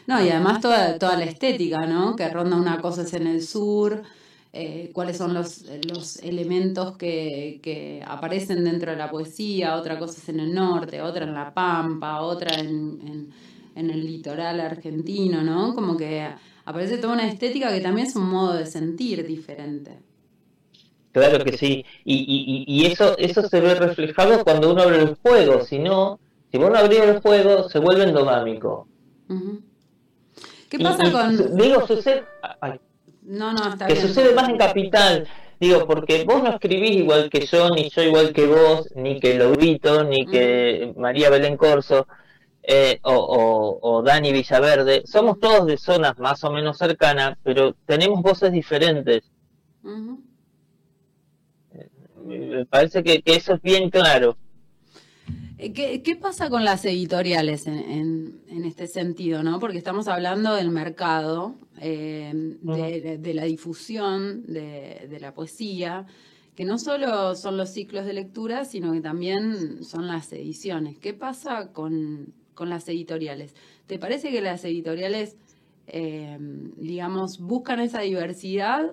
No, 0.06 0.24
y 0.24 0.30
además 0.30 0.60
toda, 0.60 0.98
toda 0.98 1.16
la 1.16 1.24
estética, 1.24 1.86
¿no? 1.86 2.16
Que 2.16 2.28
ronda 2.28 2.56
una 2.56 2.80
cosa 2.80 3.02
es 3.02 3.14
en 3.14 3.26
el 3.26 3.42
sur, 3.42 4.02
eh, 4.52 4.90
cuáles 4.92 5.16
son 5.16 5.32
los, 5.32 5.64
los 5.88 6.16
elementos 6.16 6.96
que, 6.96 7.60
que 7.62 8.02
aparecen 8.06 8.64
dentro 8.64 8.90
de 8.90 8.96
la 8.98 9.10
poesía, 9.10 9.76
otra 9.76 9.98
cosa 9.98 10.18
es 10.20 10.28
en 10.28 10.40
el 10.40 10.54
norte, 10.54 11.00
otra 11.00 11.24
en 11.24 11.34
la 11.34 11.54
Pampa, 11.54 12.20
otra 12.20 12.58
en, 12.58 13.00
en, 13.06 13.32
en 13.74 13.90
el 13.90 14.04
litoral 14.04 14.60
argentino, 14.60 15.42
¿no? 15.42 15.74
Como 15.74 15.96
que 15.96 16.28
aparece 16.64 16.98
toda 16.98 17.14
una 17.14 17.28
estética 17.28 17.72
que 17.72 17.80
también 17.80 18.06
es 18.08 18.16
un 18.16 18.28
modo 18.28 18.54
de 18.54 18.66
sentir 18.66 19.26
diferente. 19.26 19.98
Claro 21.12 21.44
que 21.44 21.58
sí, 21.58 21.84
y, 22.04 22.14
y, 22.14 22.64
y 22.66 22.86
eso, 22.86 23.16
eso 23.18 23.42
se 23.42 23.60
ve 23.60 23.74
reflejado 23.74 24.42
cuando 24.44 24.72
uno 24.72 24.82
abre 24.82 24.98
el 24.98 25.14
juego, 25.16 25.60
si 25.60 25.78
no, 25.78 26.18
si 26.50 26.56
vos 26.56 26.70
no 26.70 26.78
abrís 26.78 27.00
el 27.00 27.20
juego, 27.20 27.68
se 27.68 27.78
vuelve 27.78 28.04
endogámico. 28.04 28.88
¿Qué 30.70 30.78
pasa 30.78 31.06
y 31.06 31.12
con...? 31.12 31.56
Digo, 31.56 31.86
sucede, 31.86 32.24
ay, 32.60 32.80
No, 33.22 33.52
no, 33.52 33.68
está 33.68 33.86
que 33.86 33.92
bien. 33.92 34.08
sucede 34.08 34.34
más 34.34 34.48
en 34.48 34.56
Capital, 34.56 35.28
digo, 35.60 35.86
porque 35.86 36.24
vos 36.24 36.42
no 36.42 36.48
escribís 36.50 36.92
igual 36.92 37.28
que 37.28 37.44
yo, 37.44 37.68
ni 37.70 37.90
yo 37.90 38.02
igual 38.02 38.32
que 38.32 38.46
vos, 38.46 38.88
ni 38.94 39.20
que 39.20 39.38
Laurito, 39.38 40.04
ni 40.04 40.26
que 40.26 40.94
María 40.96 41.28
Belén 41.28 41.58
Corso, 41.58 42.06
eh, 42.62 43.00
o, 43.02 43.12
o, 43.12 43.96
o 43.96 44.02
Dani 44.02 44.32
Villaverde, 44.32 45.02
somos 45.04 45.38
todos 45.38 45.66
de 45.66 45.76
zonas 45.76 46.18
más 46.18 46.42
o 46.44 46.50
menos 46.50 46.78
cercanas, 46.78 47.36
pero 47.42 47.74
tenemos 47.84 48.22
voces 48.22 48.50
diferentes. 48.50 49.30
Ujú. 49.84 50.22
Me 52.38 52.66
parece 52.66 53.02
que, 53.02 53.22
que 53.22 53.36
eso 53.36 53.54
es 53.54 53.62
bien 53.62 53.90
claro. 53.90 54.36
Eh, 55.58 55.72
¿Qué, 55.72 56.02
qué 56.02 56.16
pasa 56.16 56.50
con 56.50 56.64
las 56.64 56.84
editoriales 56.84 57.66
en, 57.66 57.78
en- 57.78 58.40
en 58.48 58.64
este 58.64 58.86
sentido? 58.86 59.42
¿no? 59.42 59.58
Porque 59.60 59.78
estamos 59.78 60.08
hablando 60.08 60.54
del 60.54 60.70
mercado, 60.70 61.54
eh, 61.80 62.32
de, 62.34 63.00
de- 63.00 63.18
de 63.18 63.34
la 63.34 63.44
difusión 63.44 64.44
de, 64.46 65.06
de 65.08 65.20
la 65.20 65.34
poesía, 65.34 66.06
que 66.56 66.64
no 66.64 66.78
solo 66.78 67.34
son 67.34 67.56
los 67.56 67.70
ciclos 67.70 68.04
de 68.04 68.12
lectura, 68.12 68.64
sino 68.64 68.92
que 68.92 69.00
también 69.00 69.84
son 69.84 70.06
las 70.06 70.32
ediciones. 70.32 70.98
¿Qué 70.98 71.14
pasa 71.14 71.72
con, 71.72 72.34
con 72.54 72.68
las 72.68 72.88
editoriales. 72.88 73.54
¿Te 73.86 73.98
parece 73.98 74.30
que 74.30 74.40
las 74.42 74.64
editoriales, 74.64 75.36
eh, 75.86 76.36
digamos, 76.76 77.38
buscan 77.38 77.80
esa 77.80 78.00
diversidad 78.02 78.90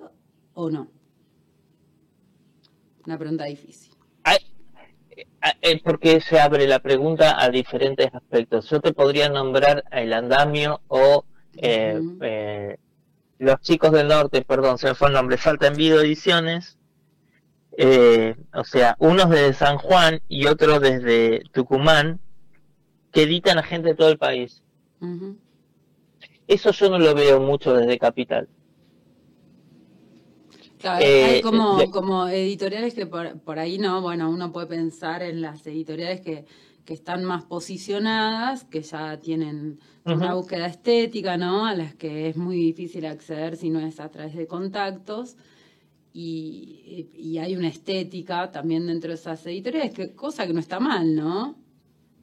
o 0.54 0.70
no? 0.70 0.88
Una 3.10 3.18
pregunta 3.18 3.44
difícil. 3.46 3.92
Eh, 5.62 5.80
porque 5.82 6.20
se 6.20 6.38
abre 6.38 6.68
la 6.68 6.78
pregunta 6.78 7.42
a 7.42 7.50
diferentes 7.50 8.14
aspectos. 8.14 8.70
Yo 8.70 8.80
te 8.80 8.92
podría 8.92 9.28
nombrar 9.28 9.82
el 9.90 10.12
andamio 10.12 10.80
o 10.86 11.24
eh, 11.56 12.00
eh, 12.20 12.76
los 13.40 13.60
chicos 13.62 13.90
del 13.90 14.06
norte, 14.06 14.42
perdón, 14.42 14.78
se 14.78 14.86
me 14.86 14.94
fue 14.94 15.08
el 15.08 15.14
nombre, 15.14 15.38
falta 15.38 15.66
en 15.66 15.74
video 15.74 16.00
ediciones. 16.00 16.78
o 18.54 18.62
sea, 18.62 18.94
unos 19.00 19.28
desde 19.28 19.54
San 19.54 19.78
Juan 19.78 20.20
y 20.28 20.46
otros 20.46 20.80
desde 20.80 21.42
Tucumán, 21.50 22.20
que 23.10 23.24
editan 23.24 23.58
a 23.58 23.64
gente 23.64 23.88
de 23.88 23.94
todo 23.96 24.10
el 24.10 24.18
país. 24.18 24.62
Eso 26.46 26.70
yo 26.70 26.90
no 26.90 27.00
lo 27.00 27.12
veo 27.12 27.40
mucho 27.40 27.74
desde 27.74 27.98
Capital. 27.98 28.48
Claro, 30.80 31.04
hay 31.04 31.38
eh, 31.38 31.40
como, 31.42 31.90
como 31.90 32.26
editoriales 32.28 32.94
que 32.94 33.04
por, 33.04 33.58
ahí 33.58 33.76
no, 33.76 34.00
bueno, 34.00 34.30
uno 34.30 34.50
puede 34.50 34.66
pensar 34.66 35.22
en 35.22 35.42
las 35.42 35.66
editoriales 35.66 36.22
que, 36.22 36.46
que 36.86 36.94
están 36.94 37.22
más 37.22 37.44
posicionadas, 37.44 38.64
que 38.64 38.80
ya 38.80 39.18
tienen 39.18 39.78
una 40.06 40.32
búsqueda 40.32 40.66
estética, 40.66 41.36
¿no? 41.36 41.66
A 41.66 41.74
las 41.74 41.94
que 41.94 42.30
es 42.30 42.36
muy 42.36 42.56
difícil 42.56 43.04
acceder 43.04 43.58
si 43.58 43.68
no 43.68 43.78
es 43.80 44.00
a 44.00 44.10
través 44.10 44.34
de 44.34 44.46
contactos. 44.46 45.36
Y, 46.14 47.10
y 47.14 47.38
hay 47.38 47.56
una 47.56 47.68
estética 47.68 48.50
también 48.50 48.86
dentro 48.86 49.10
de 49.10 49.16
esas 49.16 49.44
editoriales, 49.46 49.92
que, 49.92 50.14
cosa 50.14 50.46
que 50.46 50.54
no 50.54 50.60
está 50.60 50.80
mal, 50.80 51.14
¿no? 51.14 51.56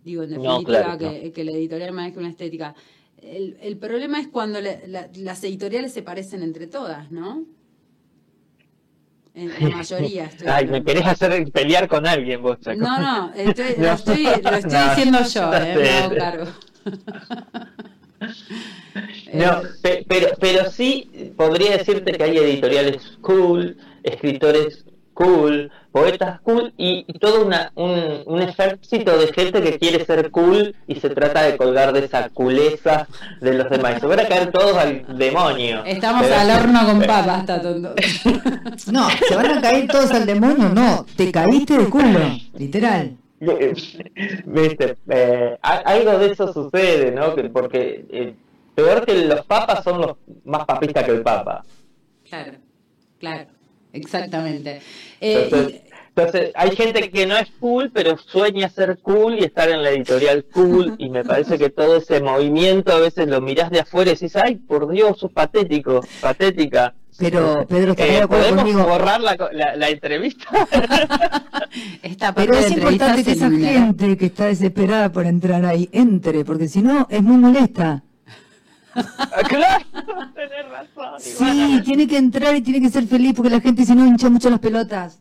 Digo, 0.03 0.23
en 0.23 0.31
definitiva, 0.31 0.97
que, 0.97 1.31
que, 1.31 1.43
la 1.43 1.51
editorial 1.51 1.93
maneje 1.93 2.17
una 2.17 2.29
estética. 2.29 2.73
El, 3.21 3.57
el 3.61 3.77
problema 3.77 4.19
es 4.19 4.27
cuando 4.27 4.59
las 4.61 5.43
editoriales 5.43 5.93
se 5.93 6.01
parecen 6.01 6.41
entre 6.41 6.65
todas, 6.65 7.11
¿no? 7.11 7.45
En 9.37 9.69
la 9.69 9.77
mayoría. 9.77 10.25
Estoy 10.25 10.47
Ay, 10.47 10.67
me 10.67 10.83
querés 10.83 11.05
hacer 11.05 11.51
pelear 11.51 11.87
con 11.87 12.07
alguien 12.07 12.41
vos, 12.41 12.59
Chaco. 12.59 12.79
No, 12.79 12.99
no, 12.99 13.33
estoy, 13.35 13.65
lo 13.77 13.91
estoy, 13.91 14.23
lo 14.23 14.55
estoy 14.55 14.89
diciendo 14.89 15.19
yo, 15.23 15.53
eh, 15.53 15.75
me 15.75 15.89
hago 15.89 16.15
cargo. 16.15 16.45
No, 19.31 19.61
pero, 20.07 20.29
pero 20.39 20.71
sí 20.71 21.31
podría 21.37 21.77
decirte 21.77 22.13
que 22.13 22.23
hay 22.23 22.37
editoriales 22.37 23.17
cool, 23.21 23.77
escritores 24.01 24.85
cool, 25.17 25.71
poetas 25.91 26.39
cool 26.41 26.73
y, 26.77 27.03
todo 27.19 27.43
una, 27.43 27.71
un, 27.73 28.21
un, 28.27 28.39
ejército 28.39 29.17
de 29.17 29.33
gente 29.33 29.63
que 29.63 29.79
quiere 29.79 30.05
ser 30.05 30.29
cool 30.29 30.75
y 30.87 30.95
se 30.99 31.09
trata 31.09 31.41
de 31.41 31.57
colgar 31.57 31.91
de 31.91 32.05
esa 32.05 32.29
culeza 32.29 33.07
de 33.41 33.55
los 33.55 33.67
demás. 33.67 33.99
Se 33.99 34.05
van 34.05 34.19
a 34.19 34.27
caer 34.27 34.51
todos 34.51 34.77
al 34.77 35.17
demonio. 35.17 35.83
Estamos 35.85 36.29
al 36.29 36.51
horno 36.51 36.85
con 36.85 36.99
papas, 37.01 37.39
está 37.39 37.61
tonto. 37.61 37.95
No, 38.91 39.09
se 39.09 39.35
van 39.35 39.57
a 39.57 39.61
caer 39.61 39.87
todos 39.87 40.11
al 40.11 40.25
demonio, 40.25 40.69
no, 40.69 41.05
te 41.15 41.31
caíste 41.31 41.77
de 41.77 41.89
culo, 41.89 42.19
literal. 42.55 43.17
Viste, 44.45 44.97
eh, 45.09 45.57
algo 45.61 46.19
de 46.19 46.31
eso 46.31 46.53
sucede, 46.53 47.11
¿no? 47.11 47.33
Porque 47.51 48.05
eh, 48.11 48.35
peor 48.75 49.03
que 49.03 49.25
los 49.25 49.45
papas 49.45 49.83
son 49.83 50.01
los 50.01 50.17
más 50.45 50.65
papistas 50.65 51.03
que 51.05 51.11
el 51.11 51.21
papa. 51.21 51.63
Claro, 52.29 52.53
claro. 53.19 53.56
Exactamente. 53.97 54.81
Eh, 55.21 55.81
entonces, 56.15 56.51
hay 56.55 56.75
gente 56.75 57.11
que 57.11 57.27
no 57.27 57.37
es 57.37 57.47
cool, 57.59 57.91
pero 57.93 58.17
sueña 58.17 58.69
ser 58.69 58.97
cool 59.03 59.35
y 59.35 59.43
estar 59.43 59.69
en 59.69 59.83
la 59.83 59.91
editorial 59.91 60.45
cool. 60.51 60.95
Y 60.97 61.09
me 61.09 61.23
parece 61.23 61.59
que 61.59 61.69
todo 61.69 61.97
ese 61.97 62.21
movimiento 62.21 62.91
a 62.91 62.99
veces 62.99 63.27
lo 63.27 63.39
mirás 63.39 63.69
de 63.69 63.81
afuera 63.81 64.09
y 64.09 64.13
decís, 64.15 64.35
ay, 64.35 64.55
por 64.55 64.89
Dios, 64.89 65.19
sos 65.19 65.31
patético, 65.31 66.01
patética. 66.19 66.95
Pero, 67.19 67.65
Pedro, 67.67 67.95
eh, 67.97 68.25
¿podemos 68.27 68.73
borrar 68.73 69.21
la, 69.21 69.35
la, 69.75 69.89
entrevista? 69.89 70.45
pero 72.35 72.53
es 72.53 72.71
importante 72.71 73.23
que 73.23 73.31
esa 73.31 73.49
gente 73.49 74.17
que 74.17 74.25
está 74.27 74.45
desesperada 74.45 75.11
por 75.11 75.25
entrar 75.25 75.65
ahí 75.65 75.89
entre, 75.91 76.45
porque 76.45 76.67
si 76.67 76.81
no 76.81 77.07
es 77.09 77.23
muy 77.23 77.37
molesta. 77.37 78.03
Claro, 79.47 79.85
tenés 80.33 80.69
razón. 80.69 81.19
Sí, 81.19 81.81
tiene 81.85 82.07
que 82.07 82.17
entrar 82.17 82.55
y 82.55 82.61
tiene 82.61 82.81
que 82.81 82.89
ser 82.89 83.07
feliz 83.07 83.33
porque 83.35 83.49
la 83.49 83.61
gente 83.61 83.85
si 83.85 83.95
no 83.95 84.05
hincha 84.05 84.29
mucho 84.29 84.49
las 84.49 84.59
pelotas. 84.59 85.19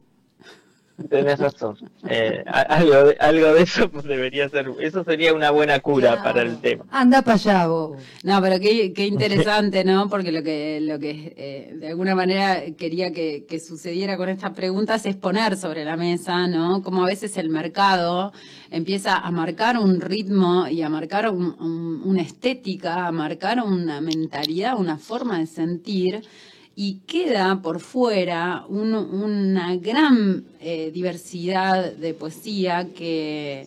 Tenés 1.10 1.38
razón. 1.38 1.76
Eh, 2.08 2.42
algo, 2.46 3.04
de, 3.04 3.16
algo 3.20 3.52
de 3.52 3.62
eso 3.62 3.90
pues, 3.90 4.04
debería 4.04 4.48
ser. 4.48 4.70
Eso 4.80 5.04
sería 5.04 5.34
una 5.34 5.50
buena 5.50 5.80
cura 5.80 6.22
para 6.22 6.40
el 6.40 6.58
tema. 6.58 6.84
Anda 6.90 7.20
para 7.20 7.34
allá 7.34 7.66
vos. 7.66 7.98
No, 8.22 8.40
pero 8.40 8.58
qué, 8.58 8.94
qué 8.94 9.06
interesante, 9.06 9.84
¿no? 9.84 10.08
Porque 10.08 10.32
lo 10.32 10.42
que, 10.42 10.80
lo 10.80 10.98
que 10.98 11.34
eh, 11.36 11.76
de 11.78 11.88
alguna 11.88 12.14
manera 12.14 12.62
quería 12.78 13.12
que, 13.12 13.44
que, 13.46 13.60
sucediera 13.60 14.16
con 14.16 14.30
estas 14.30 14.52
preguntas 14.52 15.04
es 15.04 15.16
poner 15.16 15.56
sobre 15.56 15.84
la 15.84 15.96
mesa, 15.96 16.46
¿no? 16.46 16.82
Como 16.82 17.02
a 17.02 17.06
veces 17.06 17.36
el 17.36 17.50
mercado 17.50 18.32
empieza 18.70 19.18
a 19.18 19.30
marcar 19.30 19.78
un 19.78 20.00
ritmo 20.00 20.66
y 20.66 20.80
a 20.80 20.88
marcar 20.88 21.28
una 21.28 22.22
estética, 22.22 23.06
a 23.06 23.12
marcar 23.12 23.62
una 23.62 24.00
mentalidad, 24.00 24.78
una 24.78 24.96
forma 24.96 25.38
de 25.38 25.46
sentir 25.46 26.22
y 26.78 26.98
queda 27.06 27.62
por 27.62 27.80
fuera 27.80 28.66
una 28.68 29.74
gran 29.76 30.44
eh, 30.60 30.90
diversidad 30.92 31.92
de 31.94 32.12
poesía 32.12 32.88
que, 32.94 33.66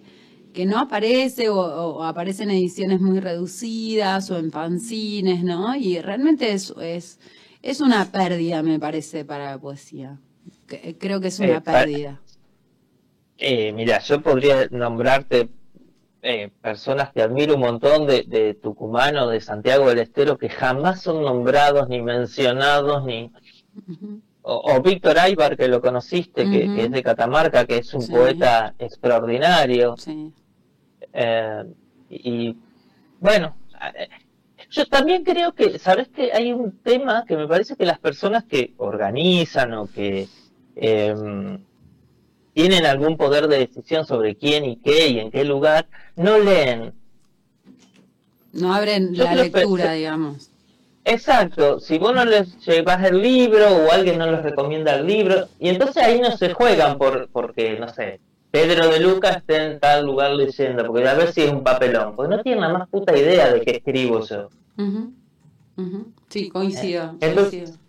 que 0.53 0.67
no 0.67 0.77
aparece 0.77 1.49
o, 1.49 2.03
aparece 2.03 2.43
en 2.43 2.51
ediciones 2.51 3.01
muy 3.01 3.19
reducidas 3.19 4.29
o 4.29 4.37
en 4.37 4.51
fanzines, 4.51 5.43
¿no? 5.43 5.75
Y 5.75 5.99
realmente 5.99 6.53
es, 6.53 6.71
es, 6.79 7.19
es 7.63 7.81
una 7.81 8.11
pérdida, 8.11 8.61
me 8.61 8.79
parece, 8.79 9.25
para 9.25 9.51
la 9.51 9.57
poesía. 9.57 10.19
Creo 10.99 11.19
que 11.19 11.29
es 11.29 11.39
una 11.39 11.57
eh, 11.57 11.61
pérdida. 11.61 12.21
Eh, 13.39 13.71
mira, 13.71 13.99
yo 14.01 14.21
podría 14.21 14.67
nombrarte 14.69 15.49
eh, 16.21 16.51
personas 16.61 17.11
que 17.11 17.21
admiro 17.21 17.55
un 17.55 17.61
montón 17.61 18.05
de, 18.05 18.23
de 18.23 18.53
Tucumán 18.53 19.15
o 19.17 19.29
de 19.29 19.39
Santiago 19.39 19.87
del 19.87 19.99
Estero 19.99 20.37
que 20.37 20.49
jamás 20.49 21.01
son 21.01 21.23
nombrados 21.23 21.87
ni 21.87 22.01
mencionados 22.01 23.05
ni 23.05 23.31
o, 24.41 24.81
Víctor 24.81 25.17
Aybar 25.17 25.55
que 25.55 25.67
lo 25.67 25.81
conociste 25.81 26.49
que, 26.49 26.83
es 26.83 26.91
de 26.91 27.03
Catamarca 27.03 27.65
que 27.65 27.77
es 27.77 27.93
un 27.93 28.05
poeta 28.07 28.73
extraordinario. 28.79 29.95
Eh, 31.13 31.63
y 32.09 32.57
bueno 33.19 33.55
eh, 33.95 34.09
yo 34.69 34.85
también 34.87 35.23
creo 35.23 35.53
que 35.53 35.79
sabes 35.79 36.09
que 36.09 36.31
hay 36.33 36.51
un 36.51 36.79
tema 36.79 37.23
que 37.25 37.37
me 37.37 37.47
parece 37.47 37.75
que 37.75 37.85
las 37.85 37.99
personas 37.99 38.43
que 38.43 38.73
organizan 38.77 39.73
o 39.73 39.87
que 39.87 40.27
eh, 40.75 41.15
tienen 42.53 42.85
algún 42.85 43.17
poder 43.17 43.47
de 43.47 43.59
decisión 43.59 44.05
sobre 44.05 44.35
quién 44.35 44.65
y 44.65 44.77
qué 44.77 45.07
y 45.09 45.19
en 45.19 45.31
qué 45.31 45.45
lugar, 45.45 45.87
no 46.15 46.37
leen. 46.37 46.93
No 48.53 48.73
abren 48.73 49.17
la 49.17 49.35
lectura, 49.35 49.93
digamos. 49.93 50.49
Exacto, 51.05 51.79
si 51.79 51.97
vos 51.97 52.13
no 52.13 52.23
les 52.25 52.63
llevas 52.65 53.03
el 53.03 53.21
libro 53.21 53.67
o 53.67 53.91
alguien 53.91 54.19
no 54.19 54.29
les 54.29 54.43
recomienda 54.43 54.95
el 54.95 55.07
libro, 55.07 55.47
y 55.59 55.69
entonces 55.69 56.03
ahí 56.03 56.19
no 56.19 56.35
se 56.37 56.53
juegan 56.53 56.97
por 56.97 57.29
porque, 57.29 57.79
no 57.79 57.87
sé, 57.87 58.19
Pedro 58.51 58.89
de 58.89 58.99
Lucas 58.99 59.37
está 59.37 59.65
en 59.65 59.79
tal 59.79 60.05
lugar 60.05 60.33
leyendo, 60.33 60.85
porque 60.85 61.07
a 61.07 61.13
ver 61.13 61.31
si 61.31 61.41
es 61.41 61.51
un 61.51 61.63
papelón, 61.63 62.15
porque 62.15 62.35
no 62.35 62.43
tienen 62.43 62.61
la 62.61 62.69
más 62.69 62.89
puta 62.89 63.17
idea 63.17 63.51
de 63.51 63.61
qué 63.61 63.77
escribo 63.77 64.23
yo. 64.25 64.49
Sí, 66.27 66.49
coincido. 66.49 67.15
Entonces, 67.21 67.79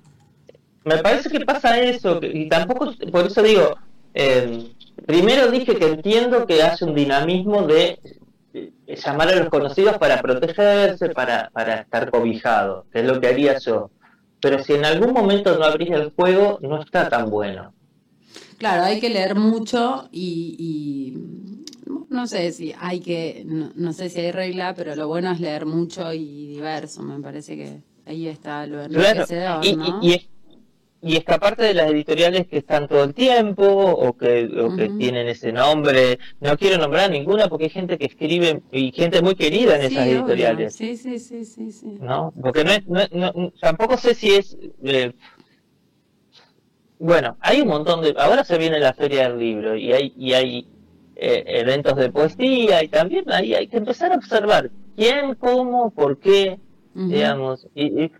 me 0.85 0.99
parece 0.99 1.29
que 1.29 1.40
pasa 1.40 1.79
eso, 1.81 2.20
y 2.23 2.49
tampoco, 2.49 2.94
por 3.11 3.27
eso 3.27 3.42
digo, 3.42 3.77
eh, 4.14 4.73
primero 5.07 5.51
dije 5.51 5.77
que 5.77 5.87
entiendo 5.87 6.46
que 6.46 6.62
hace 6.62 6.85
un 6.85 6.94
dinamismo 6.94 7.62
de 7.66 7.99
llamar 8.87 9.29
a 9.29 9.37
los 9.37 9.49
conocidos 9.49 9.99
para 9.99 10.20
protegerse, 10.20 11.11
para, 11.11 11.51
para 11.51 11.81
estar 11.81 12.11
cobijado, 12.11 12.87
que 12.92 13.01
es 13.01 13.07
lo 13.07 13.20
que 13.20 13.29
haría 13.29 13.59
yo. 13.59 13.90
Pero 14.40 14.62
si 14.62 14.73
en 14.73 14.85
algún 14.85 15.12
momento 15.12 15.57
no 15.59 15.64
abrís 15.64 15.90
el 15.90 16.11
juego, 16.11 16.59
no 16.62 16.81
está 16.83 17.09
tan 17.09 17.31
bueno. 17.31 17.73
Claro, 18.59 18.85
hay 18.85 19.01
que 19.01 19.11
leer 19.11 19.35
mucho 19.35 20.09
y, 20.12 21.16
no 22.09 22.27
sé 22.27 22.53
si 22.53 22.75
hay 22.79 23.01
que, 23.01 23.42
no, 23.46 23.92
sé 23.92 24.11
si 24.11 24.20
hay 24.20 24.33
regla, 24.33 24.75
pero 24.75 24.94
lo 24.96 25.09
bueno 25.09 25.31
es 25.33 25.40
leer 25.40 25.64
mucho 25.64 26.12
y 26.12 26.46
diverso, 26.46 27.03
me 27.03 27.20
parece 27.20 27.57
que 27.57 27.83
ahí 28.05 28.29
está 28.29 28.66
lo 28.66 28.83
enriquecedor, 28.83 29.64
¿no? 29.77 30.01
y, 30.03 30.09
y 30.09 30.29
escaparte 31.02 31.62
de 31.62 31.74
las 31.74 31.90
editoriales 31.90 32.46
que 32.46 32.58
están 32.58 32.86
todo 32.86 33.04
el 33.04 33.14
tiempo 33.14 33.64
o 33.64 34.16
que, 34.16 34.48
que 34.76 34.88
tienen 34.98 35.28
ese 35.28 35.50
nombre. 35.52 36.18
No 36.40 36.56
quiero 36.58 36.76
nombrar 36.78 37.10
ninguna 37.10 37.48
porque 37.48 37.64
hay 37.64 37.70
gente 37.70 37.96
que 37.98 38.06
escribe 38.06 38.62
y 38.70 38.92
gente 38.92 39.22
muy 39.22 39.34
querida 39.34 39.76
en 39.76 39.82
esas 39.82 40.06
editoriales. 40.06 40.74
Sí, 40.74 40.96
sí, 40.96 41.18
sí, 41.18 41.44
sí, 41.44 41.70
sí. 41.72 41.86
¿No? 42.00 42.32
Porque 42.40 42.64
no, 42.64 42.72
no, 43.12 43.50
tampoco 43.60 43.96
sé 43.96 44.14
si 44.14 44.34
es... 44.34 44.58
Eh, 44.84 45.12
bueno, 46.98 47.36
hay 47.40 47.62
un 47.62 47.68
montón 47.68 48.02
de... 48.02 48.14
Ahora 48.18 48.44
se 48.44 48.58
viene 48.58 48.78
la 48.78 48.92
feria 48.92 49.28
del 49.30 49.38
libro 49.38 49.74
y 49.76 49.92
hay, 49.92 50.12
y 50.18 50.32
hay 50.34 50.68
eh, 51.16 51.44
eventos 51.46 51.96
de 51.96 52.10
poesía 52.10 52.82
y 52.84 52.88
también 52.88 53.24
ahí 53.32 53.54
hay 53.54 53.68
que 53.68 53.78
empezar 53.78 54.12
a 54.12 54.16
observar 54.16 54.70
quién, 54.96 55.34
cómo, 55.36 55.90
por 55.90 56.18
qué, 56.18 56.58
digamos, 56.94 57.66
y, 57.74 58.04
y- 58.04 58.12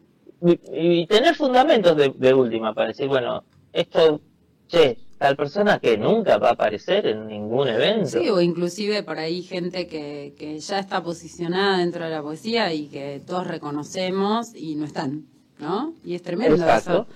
y- 0.43 0.61
y 1.03 1.07
tener 1.07 1.35
fundamentos 1.35 1.97
de, 1.97 2.13
de 2.17 2.35
última 2.35 2.73
para 2.75 2.89
decir, 2.89 3.09
bueno, 3.09 3.45
esto, 3.73 4.21
che, 4.69 4.99
tal 5.19 5.37
persona 5.37 5.79
que 5.79 5.99
nunca 5.99 6.39
va 6.39 6.49
a 6.51 6.53
aparecer 6.53 7.07
en 7.07 7.27
ningún 7.27 7.69
evento. 7.69 8.19
Sí, 8.21 8.29
o 8.31 8.41
inclusive 8.41 9.03
por 9.03 9.19
ahí 9.19 9.43
gente 9.43 9.87
que, 9.87 10.35
que 10.39 10.59
ya 10.59 10.79
está 10.79 11.03
posicionada 11.03 11.79
dentro 11.79 12.05
de 12.05 12.11
la 12.11 12.23
poesía 12.23 12.73
y 12.73 12.87
que 12.89 13.21
todos 13.27 13.47
reconocemos 13.47 14.55
y 14.55 14.77
no 14.77 14.87
están, 14.87 15.27
¿no? 15.59 15.93
Y 16.05 16.15
es 16.15 16.23
tremendo 16.23 16.55
Exacto. 16.55 16.91
eso. 16.91 17.07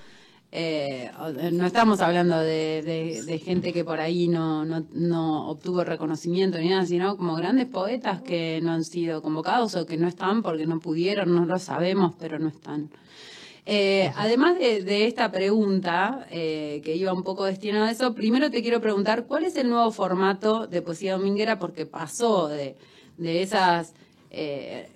Eh, 0.56 1.10
no 1.50 1.66
estamos 1.66 2.00
hablando 2.00 2.38
de, 2.38 2.80
de- 2.82 3.22
de 3.24 3.38
gente 3.40 3.72
que 3.72 3.84
por 3.84 3.98
ahí 3.98 4.28
no, 4.28 4.64
no, 4.64 4.86
no 4.92 5.48
obtuvo 5.50 5.82
reconocimiento 5.82 6.58
ni 6.58 6.68
nada, 6.68 6.86
sino 6.86 7.16
como 7.16 7.34
grandes 7.34 7.66
poetas 7.66 8.22
que 8.22 8.60
no 8.62 8.70
han 8.70 8.84
sido 8.84 9.20
convocados 9.20 9.74
o 9.74 9.84
que 9.84 9.96
no 9.96 10.06
están 10.06 10.42
porque 10.44 10.64
no 10.64 10.78
pudieron, 10.78 11.34
no 11.34 11.44
lo 11.44 11.58
sabemos, 11.58 12.14
pero 12.20 12.38
no 12.38 12.48
están. 12.48 12.88
Eh, 13.66 14.12
además 14.16 14.56
de, 14.56 14.84
de 14.84 15.06
esta 15.08 15.32
pregunta, 15.32 16.24
eh, 16.30 16.80
que 16.84 16.94
iba 16.94 17.12
un 17.12 17.24
poco 17.24 17.44
destinada 17.46 17.88
a 17.88 17.90
eso, 17.90 18.14
primero 18.14 18.48
te 18.48 18.62
quiero 18.62 18.80
preguntar, 18.80 19.24
¿cuál 19.26 19.42
es 19.44 19.56
el 19.56 19.68
nuevo 19.70 19.90
formato 19.90 20.68
de 20.68 20.82
poesía 20.82 21.14
dominguera? 21.16 21.58
Porque 21.58 21.84
pasó 21.84 22.46
de, 22.46 22.76
de 23.16 23.42
esas... 23.42 23.92
eh, 24.30 24.88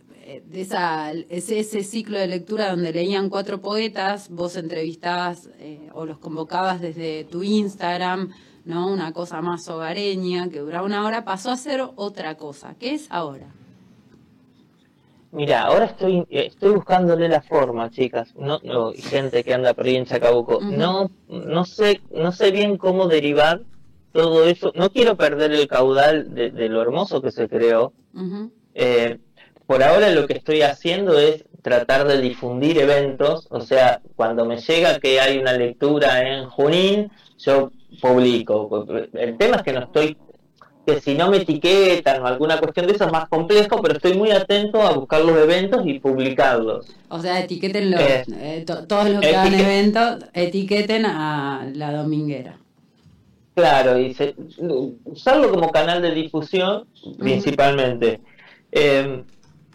de 0.47 0.61
esa, 0.61 1.13
ese, 1.13 1.61
ese 1.61 1.83
ciclo 1.83 2.19
de 2.19 2.27
lectura 2.27 2.71
donde 2.71 2.93
leían 2.93 3.31
cuatro 3.31 3.63
poetas, 3.63 4.29
vos 4.29 4.57
entrevistabas 4.57 5.49
eh, 5.59 5.89
o 5.95 6.05
los 6.05 6.19
convocabas 6.19 6.81
desde 6.83 7.25
tu 7.25 7.43
Instagram, 7.43 8.33
¿no? 8.67 8.93
Una 8.93 9.13
cosa 9.13 9.41
más 9.41 9.67
hogareña 9.69 10.51
que 10.51 10.59
duraba 10.59 10.85
una 10.85 11.07
hora, 11.07 11.25
pasó 11.25 11.51
a 11.51 11.57
ser 11.57 11.81
otra 11.97 12.37
cosa. 12.37 12.75
¿Qué 12.79 12.93
es 12.95 13.07
ahora? 13.11 13.47
Mira, 15.31 15.63
ahora 15.63 15.87
estoy 15.87 16.27
estoy 16.29 16.75
buscándole 16.75 17.29
la 17.29 17.41
forma, 17.41 17.91
chicas. 17.91 18.35
No, 18.35 18.61
gente 18.93 19.43
que 19.45 19.55
anda 19.55 19.73
por 19.73 19.87
ahí 19.87 19.97
en 19.97 20.05
Chacabuco. 20.05 20.61
No, 20.61 21.11
no 21.29 21.65
sé, 21.65 22.01
no 22.11 22.33
sé 22.33 22.51
bien 22.51 22.77
cómo 22.77 23.09
derivar 23.09 23.63
todo 24.13 24.47
eso. 24.47 24.73
No 24.75 24.91
quiero 24.91 25.17
perder 25.17 25.53
el 25.53 25.69
caudal 25.69 26.35
de, 26.35 26.51
de 26.51 26.69
lo 26.69 26.83
hermoso 26.83 27.23
que 27.23 27.31
se 27.31 27.49
creó. 27.49 27.93
Eh, 28.75 29.19
por 29.69 29.83
ahora 29.83 30.09
lo 30.11 30.27
que 30.27 30.33
estoy 30.33 30.63
haciendo 30.63 31.19
es 31.19 31.45
tratar 31.63 32.09
de 32.09 32.21
difundir 32.23 32.79
eventos. 32.79 33.47
O 33.51 33.61
sea, 33.61 34.01
cuando 34.17 34.47
me 34.47 34.57
llega 34.57 34.99
que 34.99 35.21
hay 35.21 35.37
una 35.37 35.53
lectura 35.53 36.27
en 36.27 36.47
Junín, 36.49 37.11
yo 37.39 37.71
publico. 38.01 38.87
El 39.13 39.37
tema 39.37 39.57
es 39.59 39.63
que 39.63 39.73
no 39.75 39.81
estoy 39.81 40.17
que 40.87 41.03
si 41.03 41.15
no 41.15 41.31
me 41.31 41.37
etiquetan 41.37 42.23
o 42.23 42.27
alguna 42.27 42.59
cuestión 42.59 42.87
de 42.87 42.95
eso 42.95 43.05
es 43.05 43.13
más 43.13 43.29
complejo, 43.29 43.83
pero 43.83 43.97
estoy 43.97 44.15
muy 44.15 44.31
atento 44.31 44.81
a 44.81 44.93
buscar 44.95 45.21
los 45.21 45.37
eventos 45.37 45.83
y 45.85 45.99
publicarlos. 46.01 46.87
O 47.11 47.21
sea, 47.21 47.41
etiqueten 47.41 47.93
Eh, 47.93 48.25
eh, 48.41 48.65
to- 48.67 48.87
todos 48.87 49.11
los 49.11 49.21
que 49.21 49.37
hagan 49.37 49.53
eventos, 49.53 50.25
etiqueten 50.33 51.05
a 51.05 51.69
la 51.75 51.93
dominguera. 51.93 52.57
Claro, 53.55 53.99
y 53.99 54.15
se- 54.15 54.35
usarlo 55.05 55.51
como 55.51 55.71
canal 55.71 56.01
de 56.01 56.13
difusión 56.13 56.87
principalmente. 57.19 58.21
Eh, 58.73 59.25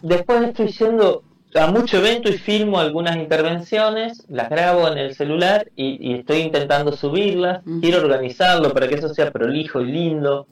después 0.04 0.42
estoy 0.42 0.68
yendo 0.68 1.24
a 1.54 1.66
mucho 1.68 1.98
evento 1.98 2.28
y 2.28 2.34
filmo 2.38 2.78
algunas 2.78 3.16
intervenciones, 3.16 4.24
las 4.28 4.50
grabo 4.50 4.88
en 4.88 4.98
el 4.98 5.14
celular 5.14 5.70
y, 5.76 6.10
y 6.10 6.14
estoy 6.14 6.38
intentando 6.38 6.92
subirlas. 6.92 7.62
Quiero 7.80 7.98
organizarlo 7.98 8.72
para 8.72 8.88
que 8.88 8.96
eso 8.96 9.12
sea 9.14 9.30
prolijo 9.30 9.80
y 9.80 9.86
lindo. 9.86 10.46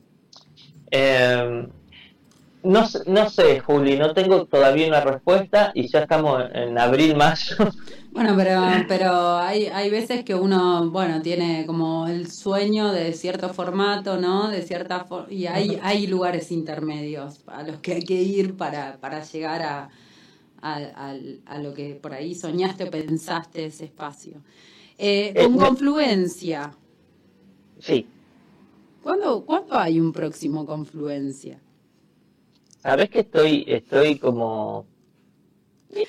Eh, 0.91 1.67
no, 2.63 2.87
sé- 2.87 3.01
no 3.07 3.29
sé, 3.31 3.61
Juli, 3.61 3.97
no 3.99 4.15
tengo 4.15 4.47
todavía 4.47 4.89
una 4.89 5.01
respuesta 5.01 5.73
y 5.75 5.89
ya 5.89 6.01
estamos 6.01 6.43
en, 6.53 6.79
abril, 6.79 7.17
mayo. 7.17 7.57
Bueno, 8.13 8.35
pero, 8.37 8.85
pero 8.89 9.37
hay, 9.39 9.67
hay 9.67 9.89
veces 9.91 10.23
que 10.25 10.35
uno, 10.35 10.91
bueno, 10.91 11.23
tiene 11.23 11.65
como 11.67 12.07
el 12.07 12.31
sueño 12.31 12.93
de 12.93 13.13
cierto 13.15 13.49
formato, 13.55 14.19
¿no? 14.19 14.49
De 14.51 14.63
cierta 14.63 15.05
for- 15.05 15.33
y 15.33 15.47
hay, 15.47 15.79
hay 15.83 16.07
lugares 16.07 16.51
intermedios 16.53 17.41
a 17.47 17.63
los 17.63 17.79
que 17.79 17.95
hay 17.95 18.03
que 18.05 18.15
ir 18.23 18.57
para, 18.57 18.99
para 19.01 19.23
llegar 19.25 19.63
a, 19.63 19.89
a, 20.61 21.59
lo 21.59 21.75
que 21.75 21.95
por 21.97 22.13
ahí 22.15 22.35
soñaste 22.35 22.85
o 22.85 22.91
pensaste 22.91 23.67
ese 23.67 23.87
espacio. 23.87 24.43
Eh, 24.99 25.35
Eh, 25.35 25.51
con 25.53 25.57
confluencia, 25.59 26.73
Sí, 27.79 28.07
¿cuándo, 29.03 29.45
¿cuándo 29.45 29.79
hay 29.79 30.01
un 30.01 30.13
próximo 30.13 30.65
confluencia? 30.65 31.61
Sabes 32.83 33.11
que 33.11 33.21
estoy, 33.21 33.65
estoy 33.67 34.19
como... 34.19 34.87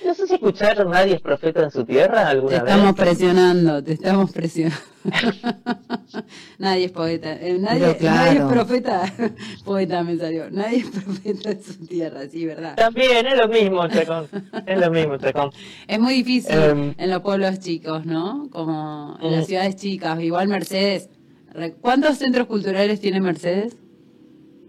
No 0.06 0.14
sé 0.14 0.28
si 0.28 0.36
escucharon 0.36 0.92
Nadie 0.92 1.16
es 1.16 1.22
profeta 1.22 1.62
en 1.62 1.70
su 1.70 1.84
tierra 1.84 2.24
Te 2.24 2.30
alguna 2.32 2.56
estamos 2.58 2.96
vez. 2.96 3.06
presionando, 3.06 3.84
te 3.84 3.92
estamos 3.94 4.32
presionando. 4.32 4.78
nadie 6.58 6.86
es 6.86 6.92
poeta, 6.94 7.34
eh, 7.34 7.58
nadie, 7.60 7.98
claro. 7.98 8.16
nadie 8.16 8.40
es 8.40 8.46
profeta, 8.46 9.14
poeta 9.66 10.02
me 10.06 10.16
salió, 10.18 10.50
nadie 10.50 10.78
es 10.78 10.86
profeta 10.90 11.52
en 11.52 11.62
su 11.64 11.86
tierra, 11.86 12.22
sí, 12.30 12.46
verdad. 12.46 12.76
También 12.78 13.28
es 13.28 13.38
lo 13.38 13.50
mismo, 13.50 13.86
Chacón. 13.90 14.28
Es 14.66 14.80
lo 14.80 14.90
mismo, 14.90 15.18
Chacón. 15.18 15.50
Es 15.88 16.00
muy 16.00 16.14
difícil 16.14 16.56
Em. 16.58 16.94
en 16.98 17.10
los 17.10 17.22
pueblos 17.22 17.60
chicos, 17.60 18.06
¿no? 18.06 18.48
Como 18.52 19.18
en 19.22 19.32
las 19.34 19.44
Mm. 19.44 19.48
ciudades 19.48 19.76
chicas, 19.76 20.18
igual 20.22 20.48
Mercedes. 20.48 21.10
¿Cuántos 21.82 22.18
centros 22.20 22.48
culturales 22.48 23.02
tiene 23.02 23.20
Mercedes? 23.20 23.76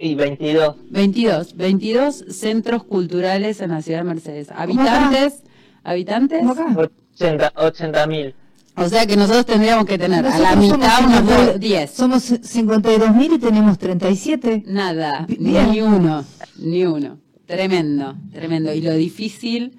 Y 0.05 0.15
22. 0.17 0.77
22, 0.91 1.57
22 1.57 2.25
centros 2.29 2.85
culturales 2.85 3.63
en 3.63 3.71
la 3.71 3.81
ciudad 3.81 4.01
de 4.01 4.05
Mercedes. 4.05 4.49
Habitantes, 4.55 5.43
habitantes. 5.83 6.41
¿Cómo 6.41 6.53
acá? 6.53 6.77
80 7.15 7.53
80 7.57 8.07
mil. 8.07 8.35
O 8.77 8.87
sea 8.87 9.07
que 9.07 9.17
nosotros 9.17 9.47
tendríamos 9.47 9.87
que 9.87 9.97
tener 9.97 10.27
a 10.27 10.39
la 10.39 10.51
somos 10.51 10.65
mitad 10.79 10.99
unos 11.07 11.19
50 11.21 11.53
do- 11.53 11.59
10. 11.59 11.91
Somos 11.91 12.31
52.000 12.33 13.33
y 13.35 13.39
tenemos 13.39 13.79
37. 13.79 14.65
Nada, 14.67 15.25
Bien. 15.27 15.71
ni 15.71 15.81
uno, 15.81 16.23
ni 16.59 16.85
uno. 16.85 17.17
Tremendo, 17.47 18.15
tremendo. 18.31 18.75
Y 18.75 18.83
lo 18.83 18.93
difícil, 18.93 19.79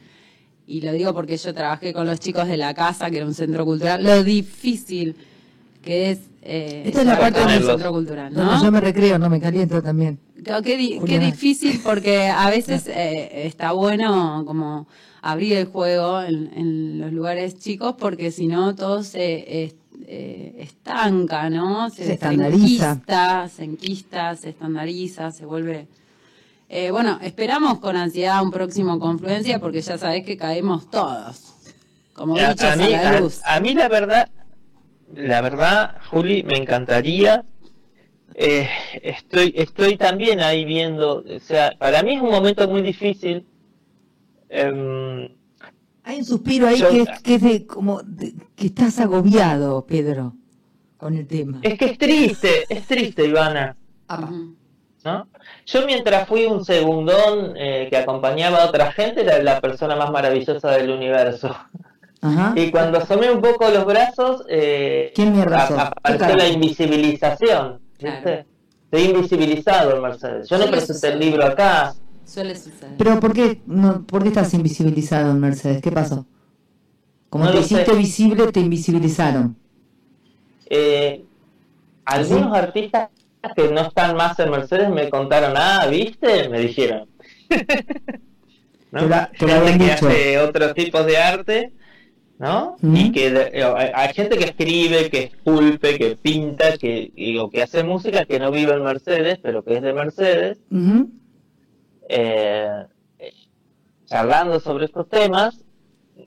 y 0.66 0.82
lo 0.82 0.92
digo 0.94 1.14
porque 1.14 1.38
yo 1.38 1.54
trabajé 1.54 1.94
con 1.94 2.08
los 2.08 2.20
chicos 2.20 2.48
de 2.48 2.58
la 2.58 2.74
casa, 2.74 3.12
que 3.12 3.18
era 3.18 3.28
un 3.28 3.34
centro 3.36 3.64
cultural, 3.64 4.04
lo 4.04 4.24
difícil 4.24 5.16
que 5.84 6.10
es 6.10 6.20
eh, 6.46 6.84
Esta 6.86 7.02
es 7.02 7.08
la 7.08 7.20
parte 7.20 7.40
donde- 7.40 7.60
centro 7.62 7.92
cultural, 7.92 8.34
Donde 8.34 8.54
¿no? 8.54 8.64
yo 8.64 8.72
me 8.72 8.80
recreo, 8.80 9.18
no 9.20 9.30
me 9.30 9.40
caliento 9.42 9.82
también. 9.82 10.20
Claro, 10.44 10.62
Qué, 10.62 10.78
di- 10.78 11.00
qué 11.06 11.18
difícil 11.20 11.82
porque 11.84 12.28
a 12.28 12.50
veces 12.52 12.88
eh, 12.88 13.48
está 13.48 13.72
bueno 13.72 14.44
como 14.46 14.88
abrir 15.22 15.54
el 15.54 15.66
juego 15.66 16.22
en, 16.22 16.52
en 16.56 17.00
los 17.00 17.12
lugares 17.12 17.58
chicos 17.58 17.96
porque 17.98 18.32
si 18.32 18.46
no 18.46 18.76
todo 18.76 19.02
se 19.02 19.74
eh, 20.08 20.56
estanca, 20.60 21.50
¿no? 21.50 21.90
Se 21.90 22.14
estandariza. 22.14 22.92
enquista, 22.92 23.50
se 23.50 23.64
enquista, 23.64 24.36
se 24.36 24.50
estandariza, 24.50 25.32
se 25.32 25.46
vuelve... 25.46 25.88
Eh, 26.70 26.92
bueno, 26.92 27.20
esperamos 27.22 27.80
con 27.80 27.96
ansiedad 27.96 28.44
un 28.44 28.52
próximo 28.52 29.00
confluencia 29.00 29.60
porque 29.60 29.82
ya 29.82 29.98
sabés 29.98 30.26
que 30.26 30.36
caemos 30.38 30.90
todos, 30.90 31.54
como 32.14 32.36
A, 32.38 32.48
a 32.48 32.74
a, 32.74 32.76
mí, 32.76 32.94
a 33.46 33.60
mí 33.60 33.74
la 33.76 33.88
verdad, 33.88 34.30
la 35.16 35.42
verdad, 35.42 35.96
Juli, 36.10 36.44
me 36.44 36.58
encantaría. 36.58 37.44
Eh, 38.36 38.68
estoy, 39.02 39.54
estoy 39.56 39.98
también 39.98 40.42
ahí 40.42 40.66
viendo, 40.66 41.24
o 41.24 41.40
sea, 41.40 41.74
para 41.80 42.04
mí 42.04 42.16
es 42.16 42.22
un 42.22 42.32
momento 42.32 42.68
muy 42.68 42.82
difícil. 42.82 43.46
Em, 44.50 45.30
Hay 46.04 46.20
un 46.20 46.26
suspiro 46.26 46.68
ahí 46.68 46.78
Yo- 46.78 46.90
que, 46.90 47.02
es- 47.02 47.22
que 47.24 47.36
es 47.36 47.42
de 47.42 47.66
como 47.66 48.02
de- 48.04 48.34
que 48.56 48.68
estás 48.68 49.00
agobiado, 49.00 49.86
Pedro, 49.88 50.34
con 50.98 51.16
el 51.18 51.26
tema. 51.28 51.60
es 51.64 51.78
que 51.80 51.86
es 51.86 51.98
triste, 51.98 52.66
es 52.70 52.86
triste, 52.86 53.26
Ivana. 53.26 53.76
Ujú. 54.10 54.56
¿no? 55.04 55.28
Yo 55.68 55.86
mientras 55.86 56.28
fui 56.28 56.46
un 56.46 56.66
segundón 56.66 57.54
eh, 57.56 57.88
que 57.92 57.98
acompañaba 57.98 58.64
a 58.64 58.68
otra 58.70 58.92
gente, 58.92 59.22
era 59.22 59.42
la 59.42 59.62
persona 59.62 59.96
más 59.96 60.12
maravillosa 60.12 60.72
del 60.72 60.90
universo. 60.92 61.56
Ajá. 62.26 62.54
Y 62.56 62.72
cuando 62.72 62.98
asomé 62.98 63.30
un 63.32 63.42
poco 63.42 63.70
los 63.70 63.86
brazos, 63.86 64.44
eh, 64.50 65.12
¿Quién 65.16 65.36
me 65.36 65.44
arrasó? 65.44 65.78
a- 65.78 65.84
apareció 65.88 66.26
¿Qué 66.28 66.34
la 66.34 66.40
carajo? 66.40 66.54
invisibilización. 66.54 67.80
¿viste? 68.00 68.22
Claro. 68.22 68.46
Estoy 68.92 69.04
invisibilizado, 69.16 70.02
Mercedes. 70.02 70.50
Yo 70.50 70.58
no 70.58 70.66
presenté 70.68 70.94
sucede. 70.94 71.14
el 71.14 71.20
libro 71.20 71.46
acá. 71.46 71.94
Suele 72.24 72.56
suceder. 72.56 72.96
Pero 72.98 73.20
¿por 73.20 73.34
qué, 73.34 73.62
no, 73.68 74.04
¿por 74.06 74.24
qué 74.24 74.30
estás 74.30 74.54
invisibilizado, 74.54 75.34
Mercedes? 75.36 75.82
¿Qué 75.82 75.92
pasó? 75.92 76.26
Como 77.30 77.44
No 77.46 77.52
te 77.52 77.58
lo 77.58 77.62
hiciste 77.64 77.86
sé. 77.86 77.96
visible, 77.96 78.52
te 78.52 78.60
invisibilizaron. 78.62 79.56
Eh, 80.70 81.24
algunos 82.06 82.56
artistas 82.58 83.10
que 83.56 83.68
no 83.70 83.82
están 83.82 84.16
más 84.16 84.40
en 84.40 84.50
Mercedes 84.50 84.90
me 84.90 85.10
contaron, 85.10 85.54
ah, 85.56 85.86
¿viste? 85.88 86.50
Me 86.50 86.60
dijeron. 86.62 87.08
¿No? 88.92 89.02
Te 89.02 89.08
la- 89.10 89.32
te 89.38 89.48
Gente 89.48 89.78
que 89.78 89.84
dicho. 89.84 90.08
hace 90.08 90.40
otros 90.40 90.74
tipos 90.74 91.06
de 91.06 91.18
arte 91.18 91.74
¿no? 92.38 92.76
Y 92.98 93.12
que 93.12 93.32
de- 93.32 93.52
eh, 93.54 93.92
hay 93.96 94.14
gente 94.14 94.38
que 94.38 94.46
escribe, 94.46 95.10
que 95.10 95.24
esculpe, 95.24 95.98
que 95.98 96.16
pinta, 96.18 96.78
que, 96.78 97.12
y- 97.16 97.38
o 97.38 97.50
que 97.50 97.62
hace 97.64 97.84
música 97.84 98.26
que 98.26 98.40
no 98.40 98.52
vive 98.52 98.74
en 98.74 98.84
Mercedes, 98.84 99.40
pero 99.42 99.64
que 99.64 99.76
es 99.76 99.82
de 99.82 99.94
Mercedes, 99.94 100.60
eh, 102.10 102.86
eh, 103.20 103.34
charlando 104.06 104.60
sobre 104.60 104.86
estos 104.86 105.08
temas, 105.10 105.64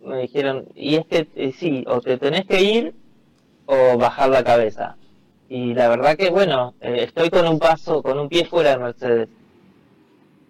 me 0.02 0.22
dijeron, 0.22 0.66
y 0.74 0.96
es 0.96 1.06
que 1.06 1.28
eh, 1.34 1.52
sí, 1.52 1.84
o 1.86 2.00
te 2.00 2.18
tenés 2.18 2.46
que 2.46 2.62
ir 2.62 2.94
o 3.66 3.96
bajar 3.98 4.30
la 4.30 4.42
cabeza. 4.44 4.96
Y 5.48 5.72
la 5.74 5.88
verdad 5.88 6.16
que, 6.16 6.30
bueno, 6.30 6.74
eh, 6.80 7.04
estoy 7.06 7.30
con 7.30 7.46
un 7.46 7.58
paso, 7.58 8.02
con 8.02 8.18
un 8.18 8.28
pie 8.28 8.44
fuera 8.44 8.70
de 8.72 8.78
Mercedes. 8.78 9.28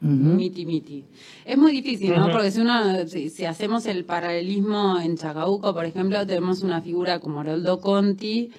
Miti, 0.01 0.65
miti. 0.65 1.05
Es 1.45 1.59
muy 1.59 1.73
difícil, 1.73 2.15
¿no? 2.15 2.31
Porque 2.31 2.53
si 2.53 2.61
uno, 2.61 3.07
si, 3.09 3.31
si 3.31 3.45
hacemos 3.45 3.85
el 3.87 4.05
paralelismo 4.05 4.99
en 5.01 5.17
Chacabuco, 5.17 5.75
por 5.75 5.85
ejemplo, 5.85 6.25
tenemos 6.25 6.63
una 6.63 6.81
figura 6.81 7.19
como 7.19 7.41
Haroldo 7.41 7.81
Conti, 7.81 8.51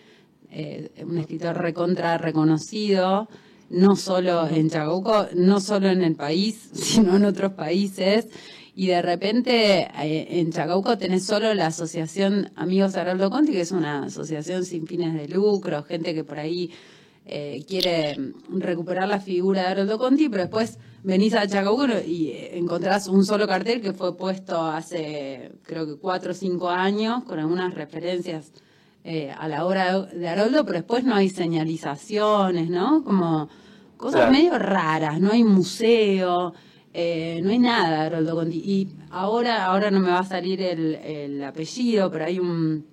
eh, 0.51 0.89
un 1.05 1.17
escritor 1.17 1.57
recontra 1.57 2.17
reconocido, 2.17 3.29
no 3.69 3.95
solo 3.95 4.47
en 4.47 4.69
Chacabuco, 4.69 5.27
no 5.35 5.61
solo 5.61 5.89
en 5.89 6.03
el 6.03 6.15
país, 6.15 6.69
sino 6.73 7.15
en 7.15 7.25
otros 7.25 7.53
países. 7.53 8.27
Y 8.75 8.87
de 8.87 9.01
repente 9.01 9.87
eh, 10.01 10.39
en 10.39 10.51
Chacabuco 10.51 10.97
tenés 10.97 11.25
solo 11.25 11.53
la 11.53 11.67
asociación 11.67 12.51
Amigos 12.55 12.93
de 12.93 13.01
Haroldo 13.01 13.29
Conti, 13.29 13.53
que 13.53 13.61
es 13.61 13.71
una 13.71 14.03
asociación 14.03 14.65
sin 14.65 14.87
fines 14.87 15.13
de 15.13 15.27
lucro, 15.27 15.83
gente 15.83 16.13
que 16.13 16.23
por 16.23 16.39
ahí 16.39 16.71
eh, 17.25 17.63
quiere 17.67 18.15
recuperar 18.49 19.07
la 19.07 19.19
figura 19.19 19.61
de 19.61 19.67
Haroldo 19.67 19.97
Conti, 19.97 20.29
pero 20.29 20.43
después 20.43 20.79
venís 21.03 21.33
a 21.35 21.47
Chacabuco 21.47 21.85
y 22.05 22.31
encontrás 22.53 23.07
un 23.07 23.23
solo 23.25 23.47
cartel 23.47 23.81
que 23.81 23.93
fue 23.93 24.17
puesto 24.17 24.61
hace 24.61 25.51
creo 25.63 25.85
que 25.85 25.95
cuatro 25.97 26.31
o 26.31 26.33
cinco 26.33 26.69
años 26.69 27.23
con 27.23 27.39
algunas 27.39 27.73
referencias 27.73 28.51
eh, 29.03 29.31
a 29.37 29.47
la 29.47 29.65
obra 29.65 30.01
de 30.01 30.27
Haroldo, 30.27 30.65
pero 30.65 30.79
después 30.79 31.03
no 31.05 31.15
hay 31.15 31.29
señalizaciones, 31.29 32.69
¿no? 32.69 33.03
Como 33.03 33.47
cosas 33.97 34.21
Claro. 34.21 34.31
medio 34.31 34.57
raras, 34.59 35.19
no 35.21 35.31
hay 35.31 35.43
museo, 35.43 36.53
eh, 36.93 37.39
no 37.43 37.49
hay 37.51 37.59
nada 37.59 37.89
de 37.91 37.95
Haroldo 38.07 38.35
Conti. 38.35 38.57
Y 38.57 38.89
ahora, 39.11 39.65
ahora 39.65 39.89
no 39.91 39.99
me 39.99 40.09
va 40.09 40.19
a 40.19 40.23
salir 40.25 40.61
el, 40.61 40.95
el 40.95 41.43
apellido, 41.43 42.11
pero 42.11 42.25
hay 42.25 42.39
un, 42.39 42.85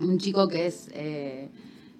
un 0.00 0.18
chico 0.18 0.48
que 0.48 0.66
es 0.66 0.90
eh, 0.92 1.48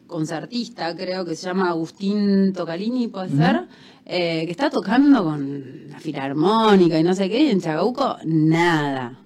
concertista, 0.09 0.97
creo 0.97 1.25
que 1.25 1.37
se 1.37 1.47
llama 1.47 1.69
Agustín 1.69 2.53
Tocalini, 2.53 3.07
puede 3.07 3.29
ser, 3.29 3.69
eh, 4.05 4.43
que 4.47 4.51
está 4.51 4.71
tocando 4.71 5.23
con 5.23 5.89
la 5.91 6.01
filarmónica 6.01 6.99
y 6.99 7.05
no 7.05 7.15
sé 7.15 7.29
qué, 7.29 7.43
y 7.45 7.51
en 7.51 7.61
Chacabuco 7.61 8.17
nada. 8.25 9.21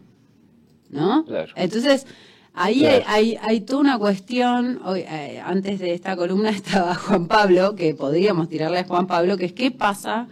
¿No? 0.90 1.24
Claro. 1.24 1.50
Entonces, 1.56 2.06
ahí 2.52 2.80
Claro. 2.80 3.04
hay, 3.06 3.36
hay, 3.36 3.38
hay 3.40 3.60
toda 3.62 3.80
una 3.80 3.98
cuestión, 3.98 4.80
hoy, 4.84 5.00
eh, 5.00 5.40
antes 5.42 5.78
de 5.78 5.94
esta 5.94 6.16
columna 6.16 6.50
estaba 6.62 6.94
Juan 6.96 7.26
Pablo, 7.28 7.74
que 7.74 7.94
podríamos 7.94 8.50
tirarle 8.50 8.80
a 8.80 8.84
Juan 8.84 9.06
Pablo, 9.06 9.38
que 9.38 9.46
es 9.46 9.52
qué 9.54 9.70
pasa 9.70 10.28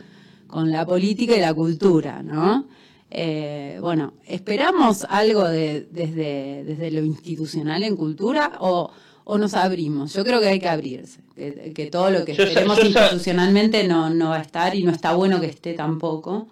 con 0.46 0.70
la 0.70 0.84
política 0.84 1.34
y 1.36 1.40
la 1.40 1.54
cultura, 1.54 2.22
¿no? 2.22 2.66
Eh, 3.12 3.78
bueno, 3.80 4.12
¿esperamos 4.26 5.04
algo 5.08 5.44
de, 5.48 5.88
desde, 5.90 6.64
desde 6.64 6.90
lo 6.90 7.00
institucional 7.04 7.82
en 7.82 7.96
cultura 7.96 8.52
o, 8.60 8.90
o 9.32 9.38
nos 9.38 9.54
abrimos? 9.54 10.12
Yo 10.14 10.24
creo 10.24 10.40
que 10.40 10.48
hay 10.48 10.58
que 10.60 10.68
abrirse, 10.68 11.20
que, 11.36 11.72
que 11.74 11.86
todo 11.86 12.10
lo 12.10 12.24
que 12.24 12.34
Yo 12.34 12.42
esperemos 12.44 12.76
yo 12.78 12.90
sa- 12.90 13.02
institucionalmente 13.04 13.86
no, 13.86 14.10
no 14.10 14.30
va 14.30 14.38
a 14.38 14.42
estar 14.42 14.74
y 14.74 14.82
no 14.82 14.90
está 14.90 15.14
bueno 15.14 15.40
que 15.40 15.46
esté 15.46 15.74
tampoco. 15.74 16.48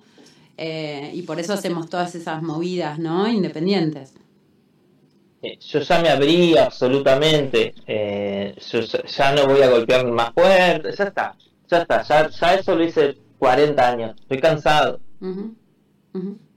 Eh, 0.56 1.10
y 1.14 1.22
por 1.22 1.38
eso 1.40 1.52
hacemos 1.52 1.88
todas 1.88 2.14
esas 2.14 2.42
movidas, 2.42 2.98
¿no? 2.98 3.28
Independientes. 3.28 4.14
Eh, 5.42 5.56
Yo 5.60 5.80
ya 5.80 6.00
me 6.02 6.08
abrí 6.08 6.56
absolutamente, 6.56 7.74
eh, 7.86 8.54
yo 8.70 8.80
ya- 8.80 9.32
no 9.34 9.46
voy 9.46 9.62
a 9.62 9.70
golpear 9.70 10.04
más 10.06 10.32
fuerte, 10.34 10.90
ya 10.98 11.04
está, 11.04 11.36
ya 11.70 11.78
está, 11.82 12.02
ya, 12.02 12.28
ya 12.28 12.54
eso 12.54 12.74
lo 12.74 12.84
hice 12.84 13.16
40 13.38 13.88
años, 13.88 14.16
estoy 14.20 14.38
cansado. 14.40 14.98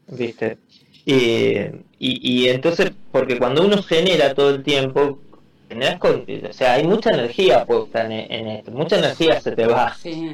¿viste? 0.08 0.58
Y, 1.06 1.14
y, 2.00 2.44
y 2.44 2.48
entonces, 2.50 2.92
porque 3.12 3.38
cuando 3.38 3.64
uno 3.66 3.82
genera 3.84 4.34
todo 4.34 4.50
el 4.52 4.64
tiempo, 4.64 5.20
o 5.74 6.54
sea, 6.54 6.74
hay 6.74 6.86
mucha 6.86 7.12
energía 7.12 7.66
puesta 7.66 8.06
en, 8.06 8.12
en 8.12 8.48
esto, 8.48 8.72
mucha 8.72 8.98
energía 8.98 9.40
se 9.40 9.52
te 9.52 9.68
va. 9.68 9.94
Sí. 9.96 10.32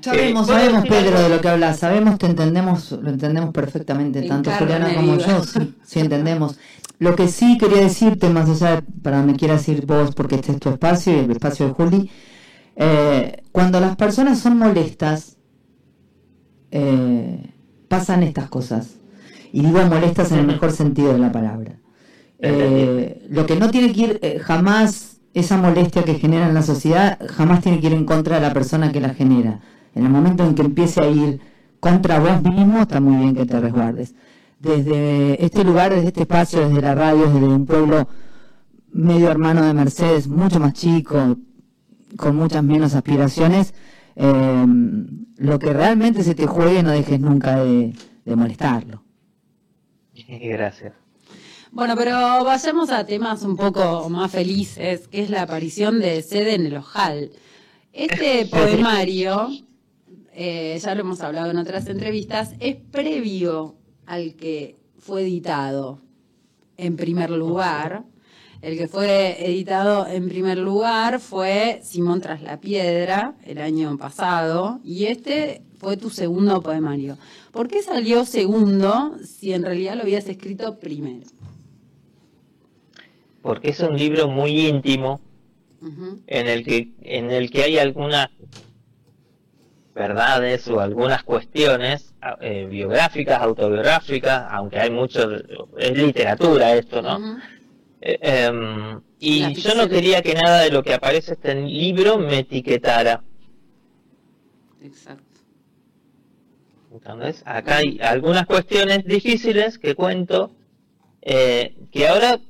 Sabemos, 0.00 0.46
¿puedo 0.46 0.58
sabemos, 0.58 0.82
decir 0.82 0.98
Pedro, 0.98 1.20
de 1.22 1.28
lo 1.28 1.40
que 1.40 1.48
hablas. 1.48 1.78
Sabemos, 1.78 2.18
te 2.18 2.26
entendemos, 2.26 2.92
lo 2.92 3.10
entendemos 3.10 3.52
perfectamente, 3.52 4.20
En 4.20 4.28
tanto 4.28 4.50
Juliana 4.50 4.94
como 4.94 5.16
yo, 5.16 5.42
sí, 5.42 5.74
sí 5.84 6.00
entendemos. 6.00 6.58
Lo 6.98 7.16
que 7.16 7.28
sí 7.28 7.56
quería 7.56 7.80
decirte, 7.80 8.28
más 8.28 8.48
allá 8.48 8.82
para 9.02 9.18
donde 9.18 9.34
quieras 9.34 9.66
ir 9.68 9.86
vos, 9.86 10.14
porque 10.14 10.36
este 10.36 10.52
es 10.52 10.60
tu 10.60 10.70
espacio 10.70 11.14
y 11.14 11.20
el 11.20 11.30
espacio 11.30 11.68
de 11.68 11.72
Juli, 11.72 12.10
eh, 12.76 13.42
cuando 13.52 13.80
las 13.80 13.96
personas 13.96 14.38
son 14.38 14.58
molestas, 14.58 15.36
eh, 16.70 17.52
pasan 17.88 18.22
estas 18.22 18.48
cosas. 18.48 18.96
Y 19.52 19.64
digo 19.64 19.84
molestas 19.86 20.30
en 20.32 20.40
el 20.40 20.46
mejor 20.46 20.72
sentido 20.72 21.12
de 21.12 21.18
la 21.18 21.32
palabra. 21.32 21.80
Eh, 22.42 23.26
lo 23.28 23.46
que 23.46 23.56
no 23.56 23.70
tiene 23.70 23.92
que 23.92 24.00
ir 24.00 24.18
eh, 24.22 24.38
jamás, 24.38 25.20
esa 25.34 25.56
molestia 25.58 26.04
que 26.04 26.14
genera 26.14 26.48
en 26.48 26.54
la 26.54 26.62
sociedad, 26.62 27.18
jamás 27.28 27.60
tiene 27.60 27.80
que 27.80 27.88
ir 27.88 27.92
en 27.92 28.04
contra 28.04 28.36
de 28.36 28.42
la 28.42 28.52
persona 28.52 28.92
que 28.92 29.00
la 29.00 29.14
genera. 29.14 29.60
En 29.94 30.04
el 30.04 30.10
momento 30.10 30.44
en 30.44 30.54
que 30.54 30.62
empiece 30.62 31.00
a 31.00 31.08
ir 31.08 31.40
contra 31.80 32.18
vos 32.18 32.42
mismo, 32.42 32.80
está 32.80 33.00
muy 33.00 33.16
bien 33.16 33.34
que 33.34 33.46
te 33.46 33.60
resguardes. 33.60 34.14
Desde 34.58 35.44
este 35.44 35.64
lugar, 35.64 35.92
desde 35.94 36.08
este 36.08 36.22
espacio, 36.22 36.68
desde 36.68 36.82
la 36.82 36.94
radio, 36.94 37.26
desde 37.26 37.46
un 37.46 37.66
pueblo 37.66 38.08
medio 38.92 39.30
hermano 39.30 39.64
de 39.64 39.72
Mercedes, 39.74 40.28
mucho 40.28 40.60
más 40.60 40.74
chico, 40.74 41.36
con 42.16 42.36
muchas 42.36 42.62
menos 42.62 42.94
aspiraciones, 42.94 43.74
eh, 44.16 44.66
lo 45.36 45.58
que 45.58 45.72
realmente 45.72 46.22
se 46.22 46.34
te 46.34 46.46
juegue 46.46 46.82
no 46.82 46.90
dejes 46.90 47.20
nunca 47.20 47.56
de, 47.64 47.94
de 48.24 48.36
molestarlo. 48.36 49.02
Gracias. 50.28 50.99
Bueno, 51.72 51.94
pero 51.96 52.44
vayamos 52.44 52.90
a 52.90 53.06
temas 53.06 53.44
un 53.44 53.56
poco 53.56 54.10
más 54.10 54.32
felices, 54.32 55.06
que 55.06 55.22
es 55.22 55.30
la 55.30 55.42
aparición 55.42 56.00
de 56.00 56.20
Sede 56.20 56.54
en 56.54 56.66
el 56.66 56.76
Ojal. 56.76 57.30
Este 57.92 58.44
poemario, 58.50 59.48
eh, 60.32 60.76
ya 60.82 60.96
lo 60.96 61.02
hemos 61.02 61.20
hablado 61.20 61.52
en 61.52 61.58
otras 61.58 61.86
entrevistas, 61.86 62.54
es 62.58 62.74
previo 62.74 63.76
al 64.04 64.34
que 64.34 64.80
fue 64.98 65.22
editado 65.22 66.00
en 66.76 66.96
primer 66.96 67.30
lugar. 67.30 68.02
El 68.62 68.76
que 68.76 68.88
fue 68.88 69.36
editado 69.48 70.08
en 70.08 70.28
primer 70.28 70.58
lugar 70.58 71.20
fue 71.20 71.80
Simón 71.84 72.20
tras 72.20 72.42
la 72.42 72.60
piedra 72.60 73.36
el 73.44 73.58
año 73.58 73.96
pasado 73.96 74.80
y 74.82 75.04
este 75.04 75.62
fue 75.78 75.96
tu 75.96 76.10
segundo 76.10 76.60
poemario. 76.62 77.16
¿Por 77.52 77.68
qué 77.68 77.80
salió 77.80 78.24
segundo 78.24 79.16
si 79.24 79.52
en 79.52 79.62
realidad 79.62 79.94
lo 79.94 80.02
habías 80.02 80.26
escrito 80.26 80.80
primero? 80.80 81.28
Porque 83.42 83.70
es 83.70 83.80
un 83.80 83.96
libro 83.96 84.28
muy 84.28 84.68
íntimo, 84.68 85.20
en 86.26 86.46
el 86.46 86.64
que 86.64 86.88
en 87.02 87.30
el 87.30 87.50
que 87.50 87.62
hay 87.62 87.78
algunas 87.78 88.28
verdades 89.94 90.68
o 90.68 90.80
algunas 90.80 91.22
cuestiones 91.22 92.14
eh, 92.40 92.66
biográficas, 92.70 93.40
autobiográficas, 93.40 94.46
aunque 94.50 94.78
hay 94.78 94.90
mucho, 94.90 95.30
es 95.78 95.96
literatura 95.96 96.74
esto, 96.74 97.00
¿no? 97.00 97.38
Eh, 98.02 98.18
em, 98.20 99.00
y 99.18 99.54
yo 99.54 99.74
no 99.74 99.88
quería 99.88 100.22
que 100.22 100.34
nada 100.34 100.60
de 100.60 100.70
lo 100.70 100.82
que 100.82 100.94
aparece 100.94 101.32
este 101.32 101.54
libro 101.54 102.18
me 102.18 102.40
etiquetara. 102.40 103.22
Exacto. 104.82 105.30
¿entendés? 106.92 107.42
Acá 107.46 107.78
hay 107.78 107.98
algunas 108.00 108.46
cuestiones 108.46 109.04
difíciles 109.04 109.78
que 109.78 109.94
cuento, 109.94 110.50
eh, 111.22 111.74
que 111.92 112.08
ahora, 112.08 112.40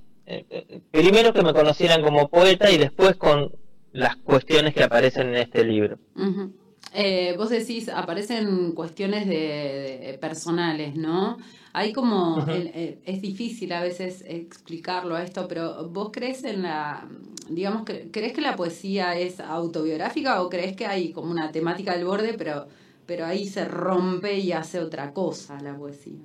eh, 0.50 0.80
primero 0.90 1.32
que 1.32 1.42
me 1.42 1.52
conocieran 1.52 2.02
como 2.02 2.28
poeta 2.28 2.70
y 2.70 2.78
después 2.78 3.16
con 3.16 3.52
las 3.92 4.16
cuestiones 4.16 4.74
que 4.74 4.84
aparecen 4.84 5.28
en 5.28 5.36
este 5.36 5.64
libro. 5.64 5.98
Ujú. 6.14 6.52
Eh, 6.92 7.34
vos 7.36 7.50
decís, 7.50 7.88
aparecen 7.88 8.72
cuestiones 8.72 9.26
de, 9.28 10.00
de- 10.06 10.18
personales, 10.20 10.96
¿no? 10.96 11.36
Hay 11.72 11.92
como, 11.92 12.38
Ujú. 12.38 12.50
el- 12.50 12.66
eh, 12.74 13.00
es 13.04 13.22
difícil 13.22 13.72
a 13.72 13.80
veces 13.82 14.24
explicarlo 14.26 15.14
a 15.14 15.22
esto, 15.22 15.46
pero 15.46 15.88
vos 15.88 16.10
crees 16.12 16.42
en 16.44 16.62
la, 16.62 17.08
digamos, 17.48 17.82
cre- 17.84 18.08
¿crees 18.10 18.32
que 18.32 18.40
la 18.40 18.56
poesía 18.56 19.16
es 19.16 19.38
autobiográfica 19.40 20.42
o 20.42 20.48
crees 20.50 20.74
que 20.76 20.86
hay 20.86 21.12
como 21.12 21.30
una 21.30 21.52
temática 21.52 21.92
al 21.92 22.04
borde, 22.04 22.34
pero, 22.34 22.66
pero 23.06 23.24
ahí 23.24 23.46
se 23.48 23.64
rompe 23.66 24.38
y 24.38 24.52
hace 24.52 24.80
otra 24.80 25.12
cosa 25.12 25.60
la 25.60 25.76
poesía? 25.76 26.18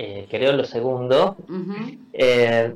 Eh, 0.00 0.26
creo 0.30 0.52
lo 0.52 0.64
segundo. 0.64 1.36
Eh, 2.12 2.74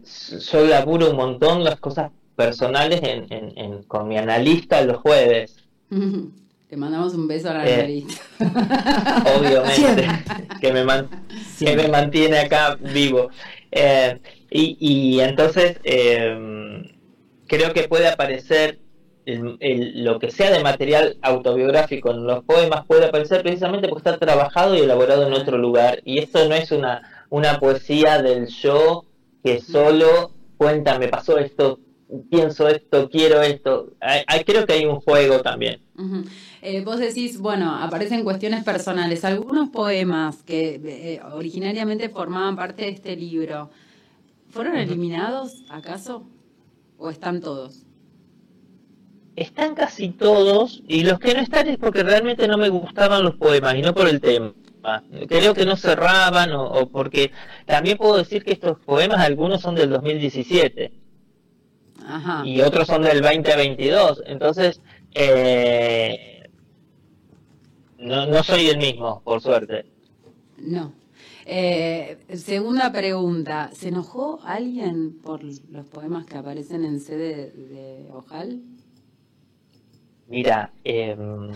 yo 0.52 0.66
laburo 0.66 1.10
un 1.10 1.16
montón 1.16 1.62
las 1.64 1.78
cosas 1.78 2.10
personales 2.36 3.00
en, 3.02 3.26
en- 3.32 3.52
en- 3.56 3.82
con 3.84 4.08
mi 4.08 4.18
analista 4.18 4.82
los 4.82 4.98
jueves, 4.98 5.56
Te 6.68 6.76
mandamos 6.78 7.12
un 7.14 7.28
beso 7.28 7.50
a 7.50 7.54
la 7.54 7.68
Eh, 7.68 7.74
analista. 7.74 8.22
obviamente, 9.36 10.06
que 10.60 10.72
me, 10.72 10.84
man- 10.84 11.06
que 11.58 11.76
me 11.76 11.86
mantiene 11.88 12.38
acá 12.38 12.76
vivo. 12.80 13.28
Eh, 13.70 14.18
Y, 14.54 14.76
y 14.80 15.20
entonces 15.20 15.78
eh, 15.84 16.90
creo 17.46 17.72
que 17.72 17.88
puede 17.88 18.08
aparecer 18.08 18.78
el- 19.26 19.56
el- 19.60 20.04
lo 20.04 20.18
que 20.18 20.30
sea 20.30 20.50
de 20.50 20.62
material 20.62 21.16
autobiográfico 21.22 22.10
en 22.10 22.24
los 22.26 22.42
poemas 22.44 22.84
puede 22.86 23.06
aparecer 23.06 23.42
precisamente 23.42 23.88
porque 23.88 24.08
está 24.10 24.18
trabajado 24.18 24.74
y 24.74 24.80
elaborado 24.80 25.26
en 25.26 25.32
otro 25.34 25.56
lugar. 25.58 26.00
Y 26.04 26.18
esto 26.18 26.46
no 26.48 26.54
es 26.54 26.70
una, 26.72 27.00
una 27.32 27.58
poesía 27.58 28.20
del 28.20 28.46
yo 28.48 29.06
que 29.42 29.58
solo 29.60 30.32
cuenta, 30.58 30.98
me 30.98 31.08
pasó 31.08 31.38
esto, 31.38 31.80
pienso 32.30 32.68
esto, 32.68 33.08
quiero 33.08 33.40
esto. 33.40 33.94
Hay- 34.00 34.20
hay- 34.26 34.44
creo 34.44 34.66
que 34.66 34.74
hay 34.74 34.84
un 34.84 35.00
juego 35.00 35.40
también. 35.40 35.80
Eh, 36.60 36.82
vos 36.84 36.98
decís, 36.98 37.38
bueno, 37.38 37.74
aparecen 37.74 38.22
cuestiones 38.22 38.64
personales. 38.64 39.24
Algunos 39.24 39.70
poemas 39.70 40.42
que 40.42 40.78
eh, 40.84 41.20
originariamente 41.32 42.10
formaban 42.10 42.54
parte 42.54 42.82
de 42.82 42.90
este 42.90 43.16
libro, 43.16 43.70
¿fueron 44.50 44.76
eliminados 44.76 45.62
acaso? 45.70 46.24
¿O 46.98 47.08
están 47.08 47.40
todos? 47.40 47.86
Están 49.36 49.74
casi 49.74 50.10
todos, 50.10 50.82
y 50.86 51.04
los 51.04 51.18
que 51.18 51.32
no 51.32 51.40
están 51.40 51.66
es 51.66 51.78
porque 51.78 52.02
realmente 52.02 52.46
no 52.46 52.58
me 52.58 52.68
gustaban 52.68 53.22
los 53.24 53.36
poemas 53.36 53.74
y 53.76 53.80
no 53.80 53.94
por 53.94 54.06
el 54.06 54.20
tema. 54.20 54.52
Creo 55.28 55.54
que 55.54 55.64
no 55.64 55.76
cerraban 55.76 56.52
o, 56.52 56.64
o 56.64 56.88
porque 56.88 57.30
también 57.66 57.96
puedo 57.98 58.16
decir 58.16 58.42
que 58.44 58.52
estos 58.52 58.78
poemas 58.80 59.20
algunos 59.20 59.60
son 59.60 59.74
del 59.76 59.90
2017 59.90 60.92
Ajá. 62.06 62.42
y 62.44 62.60
otros 62.62 62.88
son 62.88 63.02
del 63.02 63.22
2022. 63.22 64.24
Entonces, 64.26 64.80
eh, 65.14 66.48
no, 67.98 68.26
no 68.26 68.42
soy 68.42 68.68
el 68.68 68.78
mismo, 68.78 69.22
por 69.24 69.40
suerte. 69.40 69.86
No. 70.58 70.92
Eh, 71.46 72.18
segunda 72.34 72.92
pregunta, 72.92 73.70
¿se 73.72 73.88
enojó 73.88 74.40
alguien 74.44 75.18
por 75.22 75.42
los 75.42 75.86
poemas 75.86 76.24
que 76.26 76.38
aparecen 76.38 76.84
en 76.84 77.00
sede 77.00 77.50
de 77.52 78.06
Ojal? 78.12 78.60
Mira, 80.28 80.72
em, 80.84 81.50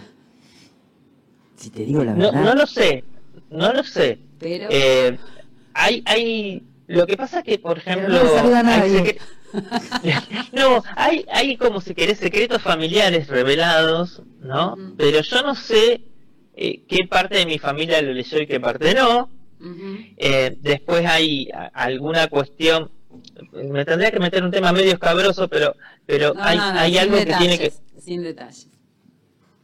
Si 1.56 1.70
te 1.70 1.84
digo 1.84 2.04
la 2.04 2.12
no, 2.14 2.26
verdad. 2.32 2.44
no 2.44 2.54
lo 2.56 2.66
sé, 2.66 3.04
no 3.51 3.72
lo 3.72 3.85
sé. 3.85 4.18
Pero... 4.38 4.68
Eh, 4.70 5.18
hay, 5.75 6.03
hay, 6.07 6.62
lo 6.87 7.07
que 7.07 7.16
pasa 7.16 7.42
que, 7.42 7.59
por 7.59 7.79
ejemplo, 7.79 8.09
no 8.09 8.70
hay 8.70 9.18
no, 10.53 10.83
hay, 10.96 11.25
hay 11.33 11.57
como 11.57 11.81
si 11.81 11.94
querés 11.94 12.18
secretos 12.18 12.62
familiares 12.62 13.29
revelados, 13.29 14.22
¿no? 14.40 14.77
Pero 14.96 15.20
yo 15.20 15.42
no 15.42 15.55
sé 15.55 16.03
eh, 16.57 16.83
qué 16.88 17.07
parte 17.07 17.37
de 17.37 17.46
mi 17.46 17.59
familia 17.59 18.03
lo 18.03 18.12
leyó 18.12 18.40
y 18.40 18.46
qué 18.46 18.61
parte 18.61 18.94
no. 18.94 19.31
Eh, 20.16 20.57
después 20.61 21.07
hay 21.07 21.49
alguna 21.72 22.29
cuestión, 22.29 22.90
me 23.53 23.85
tendría 23.85 24.11
que 24.11 24.20
meter 24.20 24.44
un 24.44 24.51
tema 24.51 24.72
medio 24.72 24.92
escabroso, 24.92 25.49
pero, 25.49 25.75
pero 26.05 26.35
No, 26.35 26.42
hay, 26.42 26.59
no, 26.59 26.64
hay 26.64 26.99
algo 26.99 27.16
que 27.16 27.35
tiene 27.38 27.59
que, 27.59 27.72
Sin 27.99 28.22
detalles. 28.22 28.68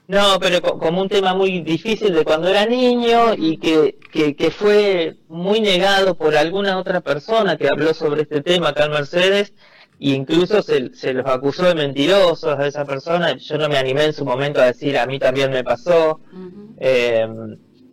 No, 0.08 0.38
pero 0.40 0.60
co- 0.60 0.78
como 0.78 1.00
un 1.02 1.08
tema 1.08 1.34
muy 1.34 1.60
difícil 1.60 2.12
de 2.14 2.24
cuando 2.24 2.48
era 2.48 2.66
niño 2.66 3.34
y 3.36 3.56
que, 3.58 3.98
que, 4.12 4.34
que 4.36 4.50
fue 4.50 5.16
muy 5.28 5.60
negado 5.60 6.16
por 6.16 6.36
alguna 6.36 6.78
otra 6.78 7.00
persona 7.00 7.56
que 7.56 7.68
habló 7.68 7.94
sobre 7.94 8.22
este 8.22 8.42
tema 8.42 8.68
acá 8.70 8.84
en 8.86 8.92
Mercedes, 8.92 9.54
e 10.00 10.10
incluso 10.10 10.62
se, 10.62 10.92
se 10.94 11.14
los 11.14 11.26
acusó 11.26 11.64
de 11.66 11.74
mentirosos 11.76 12.58
a 12.58 12.66
esa 12.66 12.84
persona. 12.84 13.36
Yo 13.36 13.56
no 13.58 13.68
me 13.68 13.78
animé 13.78 14.04
en 14.06 14.12
su 14.12 14.24
momento 14.24 14.60
a 14.60 14.66
decir, 14.66 14.98
a 14.98 15.06
mí 15.06 15.18
también 15.18 15.50
me 15.50 15.62
pasó. 15.64 16.20
Eh, 16.78 17.26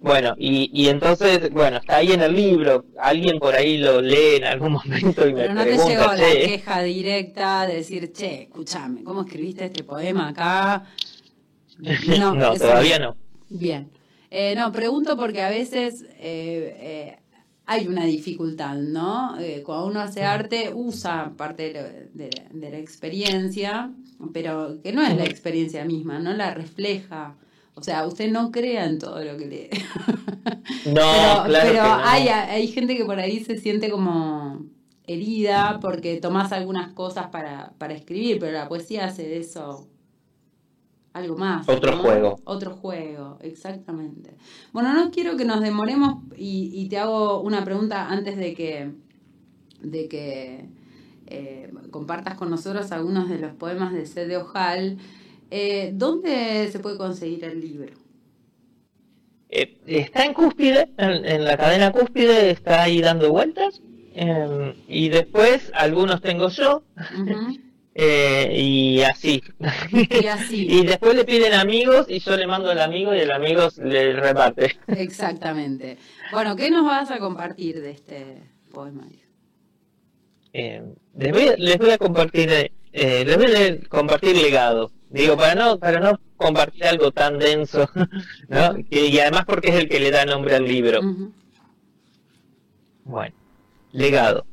bueno, 0.01 0.33
y, 0.37 0.69
y 0.73 0.87
entonces, 0.87 1.51
bueno, 1.51 1.77
está 1.77 1.97
ahí 1.97 2.13
en 2.13 2.21
el 2.21 2.33
libro, 2.33 2.85
alguien 2.97 3.37
por 3.37 3.53
ahí 3.53 3.77
lo 3.77 4.01
lee 4.01 4.37
en 4.37 4.45
algún 4.45 4.71
momento 4.83 5.27
y 5.27 5.33
me 5.33 5.41
Pero 5.41 5.53
no 5.53 5.63
te 5.65 5.71
llegó 5.71 5.83
pregunta, 5.85 6.07
la 6.07 6.15
"Che, 6.17 6.39
queja 6.47 6.81
directa 6.83 7.67
de 7.67 7.75
decir, 7.75 8.11
che, 8.13 8.43
escúchame, 8.43 9.03
¿cómo 9.03 9.21
escribiste 9.21 9.65
este 9.65 9.83
poema 9.83 10.29
acá? 10.29 10.85
No, 11.79 12.53
eso 12.53 12.63
todavía 12.65 12.99
no. 12.99 13.15
Bien. 13.49 13.89
Eh, 14.31 14.53
no, 14.55 14.71
pregunto 14.71 15.17
porque 15.17 15.41
a 15.41 15.49
veces 15.49 16.03
eh, 16.19 16.75
eh, 16.79 17.17
hay 17.65 17.87
una 17.87 18.05
dificultad, 18.05 18.75
¿no? 18.75 19.39
Eh, 19.39 19.63
cuando 19.65 19.87
uno 19.87 19.99
hace 20.01 20.23
arte, 20.23 20.71
usa 20.73 21.31
parte 21.35 21.71
de, 21.71 21.81
lo- 21.81 22.09
de- 22.13 22.43
de 22.51 22.69
la 22.71 22.77
experiencia, 22.77 23.91
pero 24.33 24.81
que 24.83 24.91
no 24.91 25.01
es 25.01 25.15
la 25.15 25.23
experiencia 25.25 25.83
misma, 25.85 26.19
no 26.19 26.33
la 26.33 26.53
refleja. 26.53 27.35
O 27.75 27.81
sea, 27.83 28.05
usted 28.05 28.29
no 28.31 28.51
crea 28.51 28.85
en 28.85 28.99
todo 28.99 29.23
lo 29.23 29.37
que 29.37 29.45
lee. 29.47 29.69
No, 30.85 30.93
pero 30.93 31.43
claro 31.45 31.49
pero 31.51 31.71
que 31.71 31.77
no. 31.79 31.95
hay, 32.05 32.27
hay 32.27 32.67
gente 32.67 32.95
que 32.95 33.05
por 33.05 33.19
ahí 33.19 33.43
se 33.43 33.57
siente 33.57 33.89
como 33.89 34.65
herida 35.07 35.79
porque 35.81 36.17
tomás 36.17 36.51
algunas 36.51 36.93
cosas 36.93 37.27
para, 37.27 37.73
para 37.77 37.93
escribir, 37.93 38.39
pero 38.39 38.51
la 38.53 38.67
poesía 38.69 39.05
hace 39.05 39.23
de 39.23 39.37
eso 39.39 39.87
algo 41.19 41.37
más. 41.37 41.67
Otro 41.69 41.91
¿no? 41.95 42.01
juego. 42.01 42.39
Otro 42.45 42.71
juego, 42.71 43.37
exactamente. 43.41 44.35
Bueno, 44.73 44.93
no 44.93 45.11
quiero 45.11 45.37
que 45.37 45.45
nos 45.45 45.61
demoremos 45.61 46.23
y, 46.35 46.71
y 46.73 46.89
te 46.89 46.97
hago 46.97 47.41
una 47.41 47.63
pregunta 47.63 48.07
antes 48.09 48.37
de 48.37 48.53
que, 48.53 48.91
de 49.81 50.07
que 50.07 50.69
eh, 51.27 51.71
compartas 51.91 52.35
con 52.35 52.49
nosotros 52.49 52.91
algunos 52.91 53.29
de 53.29 53.39
los 53.39 53.53
poemas 53.53 53.93
de 53.93 54.05
C. 54.05 54.27
de 54.27 54.37
Ojal. 54.37 54.97
Eh, 55.51 55.91
¿Dónde 55.95 56.67
se 56.71 56.79
puede 56.79 56.97
conseguir 56.97 57.43
el 57.45 57.59
libro? 57.61 57.93
Eh, 59.49 59.79
está 59.87 60.25
en 60.25 60.33
cúspide, 60.33 60.89
en, 60.97 61.25
en 61.25 61.43
la 61.43 61.57
cadena 61.57 61.91
cúspide, 61.91 62.51
está 62.51 62.83
ahí 62.83 63.01
dando 63.01 63.31
vueltas. 63.31 63.81
eh, 64.13 64.75
y 64.87 65.09
después 65.09 65.71
algunos 65.73 66.21
tengo 66.21 66.49
yo. 66.49 66.83
Eh, 68.01 68.51
y 68.57 69.01
así. 69.01 69.43
Y 69.91 70.25
así. 70.27 70.65
y 70.69 70.85
después 70.85 71.15
le 71.15 71.25
piden 71.25 71.53
amigos 71.53 72.05
y 72.09 72.19
yo 72.19 72.37
le 72.37 72.47
mando 72.47 72.69
al 72.71 72.79
amigo 72.79 73.13
y 73.13 73.19
el 73.19 73.31
amigo 73.31 73.67
le 73.83 74.13
reparte. 74.13 74.77
Exactamente. 74.87 75.97
Bueno, 76.31 76.55
¿qué 76.55 76.71
nos 76.71 76.85
vas 76.85 77.11
a 77.11 77.19
compartir 77.19 77.81
de 77.81 77.91
este 77.91 78.37
poemario? 78.71 79.19
Eh, 80.53 80.81
les, 81.17 81.31
voy, 81.31 81.47
a- 81.49 81.55
les 81.57 81.77
voy 81.77 81.89
a 81.91 81.97
compartir, 81.97 82.49
eh, 82.51 82.71
les 83.25 83.35
voy 83.37 83.45
a 83.47 83.49
leer- 83.49 83.87
compartir 83.87 84.35
legado. 84.37 84.91
Digo, 85.09 85.35
para 85.35 85.55
no, 85.55 85.77
para 85.79 85.99
no 85.99 86.19
compartir 86.37 86.85
algo 86.85 87.11
tan 87.11 87.37
denso, 87.39 87.89
¿no? 88.47 88.75
Que- 88.89 89.07
y 89.07 89.19
además 89.19 89.43
porque 89.45 89.69
es 89.69 89.75
el 89.75 89.89
que 89.89 89.99
le 89.99 90.11
da 90.11 90.25
nombre 90.25 90.55
al 90.55 90.65
libro. 90.65 91.01
Bueno, 93.03 93.35
legado. 93.91 94.45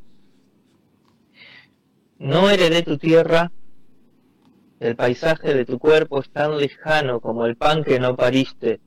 No 2.19 2.49
heredé 2.49 2.83
tu 2.83 2.97
tierra, 2.97 3.53
el 4.81 4.97
paisaje 4.97 5.53
de 5.53 5.67
tu 5.67 5.79
cuerpo 5.79 6.21
es 6.21 6.31
tan 6.31 6.57
lejano 6.57 7.21
como 7.21 7.45
el 7.45 7.57
pan 7.57 7.85
que 7.85 8.01
no 8.01 8.17
pariste. 8.17 8.81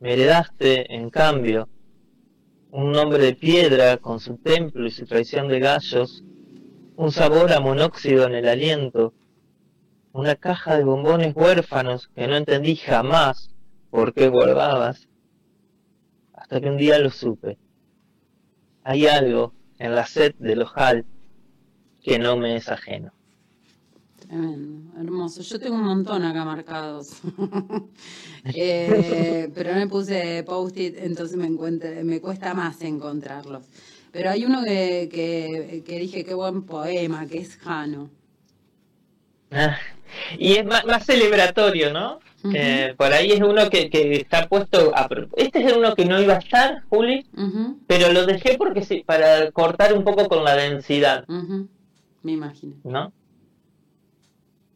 Me 0.00 0.14
heredaste, 0.14 0.92
en 0.92 1.08
cambio, 1.10 1.68
un 2.72 2.90
nombre 2.90 3.18
de 3.18 3.36
piedra 3.36 3.98
con 3.98 4.18
su 4.18 4.38
templo 4.38 4.86
y 4.86 4.90
su 4.90 5.06
traición 5.06 5.46
de 5.46 5.60
gallos, 5.60 6.24
un 6.96 7.12
sabor 7.12 7.52
a 7.52 7.60
monóxido 7.60 8.26
en 8.26 8.34
el 8.34 8.48
aliento, 8.48 9.14
una 10.12 10.34
caja 10.34 10.76
de 10.76 10.82
bombones 10.82 11.32
huérfanos 11.36 12.08
que 12.08 12.26
no 12.26 12.36
entendí 12.36 12.74
jamás 12.74 13.50
por 13.88 14.12
qué 14.12 14.28
guardabas, 14.28 15.08
hasta 16.32 16.60
que 16.60 16.68
un 16.70 16.76
día 16.76 16.98
lo 16.98 17.10
supe. 17.10 17.56
Hay 18.82 19.06
algo 19.06 19.54
en 19.78 19.94
la 19.94 20.06
sed 20.06 20.34
del 20.40 20.62
ojal 20.62 21.04
que 22.06 22.18
no 22.18 22.36
me 22.36 22.56
es 22.56 22.68
ajeno. 22.68 23.12
Tremendo, 24.20 24.98
hermoso. 24.98 25.42
Yo 25.42 25.58
tengo 25.58 25.74
un 25.76 25.82
montón 25.84 26.24
acá 26.24 26.44
marcados. 26.44 27.20
Eh, 28.54 29.50
pero 29.56 29.72
no 29.72 29.78
me 29.80 29.88
puse 29.88 30.44
post-it, 30.44 30.94
entonces 30.98 31.36
me, 31.36 31.48
encuentre- 31.48 32.04
me 32.04 32.20
cuesta 32.20 32.54
más 32.54 32.80
encontrarlos. 32.82 33.64
Pero 34.12 34.30
hay 34.30 34.44
uno 34.44 34.62
que, 34.62 35.08
que, 35.12 35.82
que 35.84 35.98
dije, 35.98 36.24
qué 36.24 36.32
buen 36.32 36.62
poema, 36.62 37.26
que 37.26 37.38
es 37.38 37.56
Jano. 37.56 38.08
Ah, 39.50 39.76
y 40.38 40.52
es 40.52 40.64
más, 40.64 40.84
más 40.84 41.04
celebratorio, 41.04 41.92
¿no? 41.92 42.20
Eh, 42.54 42.94
por 42.96 43.12
ahí 43.12 43.32
es 43.32 43.40
uno 43.40 43.68
que, 43.68 43.90
que 43.90 44.14
está 44.14 44.46
puesto 44.48 44.92
a... 44.94 45.08
Este 45.36 45.64
es 45.64 45.72
uno 45.72 45.96
que 45.96 46.04
no 46.04 46.22
iba 46.22 46.34
a 46.34 46.38
estar, 46.38 46.84
Juli, 46.88 47.26
pero 47.88 48.12
lo 48.12 48.26
dejé 48.26 48.56
porque 48.56 48.84
sí, 48.84 49.02
para 49.04 49.50
cortar 49.50 49.92
un 49.92 50.04
poco 50.04 50.28
con 50.28 50.44
la 50.44 50.54
densidad, 50.54 51.24
ujú, 51.28 51.68
Me 52.26 52.32
imagino. 52.32 52.74
¿no? 52.82 53.12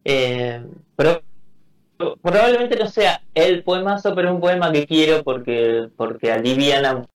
Eh, 0.05 0.64
pero 0.94 1.20
probablemente 2.22 2.78
no 2.78 2.86
sea 2.86 3.20
el 3.34 3.64
poemazo, 3.64 4.14
pero 4.14 4.32
un 4.32 4.40
poema 4.40 4.70
que 4.70 4.86
quiero 4.86 5.24
porque, 5.24 5.88
porque 5.96 6.30
aliviana 6.30 7.09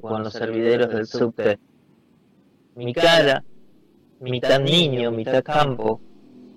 con 0.00 0.22
los 0.22 0.32
servideros 0.32 0.90
del 0.90 1.06
subte. 1.08 1.58
mi 2.76 2.94
cara, 2.94 3.42
mitad 4.20 4.60
niño, 4.60 5.10
mitad 5.10 5.42
campo, 5.42 6.00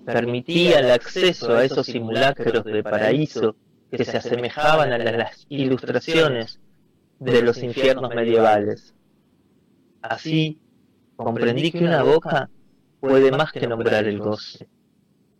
permitía 0.04 0.80
el 0.80 0.90
acceso 0.90 1.54
a 1.54 1.64
esos 1.64 1.86
simulacros 1.86 2.64
de 2.64 2.82
paraíso 2.82 3.56
que 3.90 4.04
se 4.04 4.16
asemejaban 4.16 4.92
a 4.92 4.98
las 4.98 5.46
ilustraciones 5.48 6.60
de 7.18 7.42
los 7.42 7.62
infiernos 7.62 8.14
medievales. 8.14 8.94
Así, 10.02 10.60
comprendí 11.16 11.72
que 11.72 11.84
una 11.84 12.02
boca 12.02 12.50
puede 13.00 13.30
más 13.30 13.52
que 13.52 13.66
nombrar 13.66 14.06
el 14.06 14.18
goce, 14.18 14.68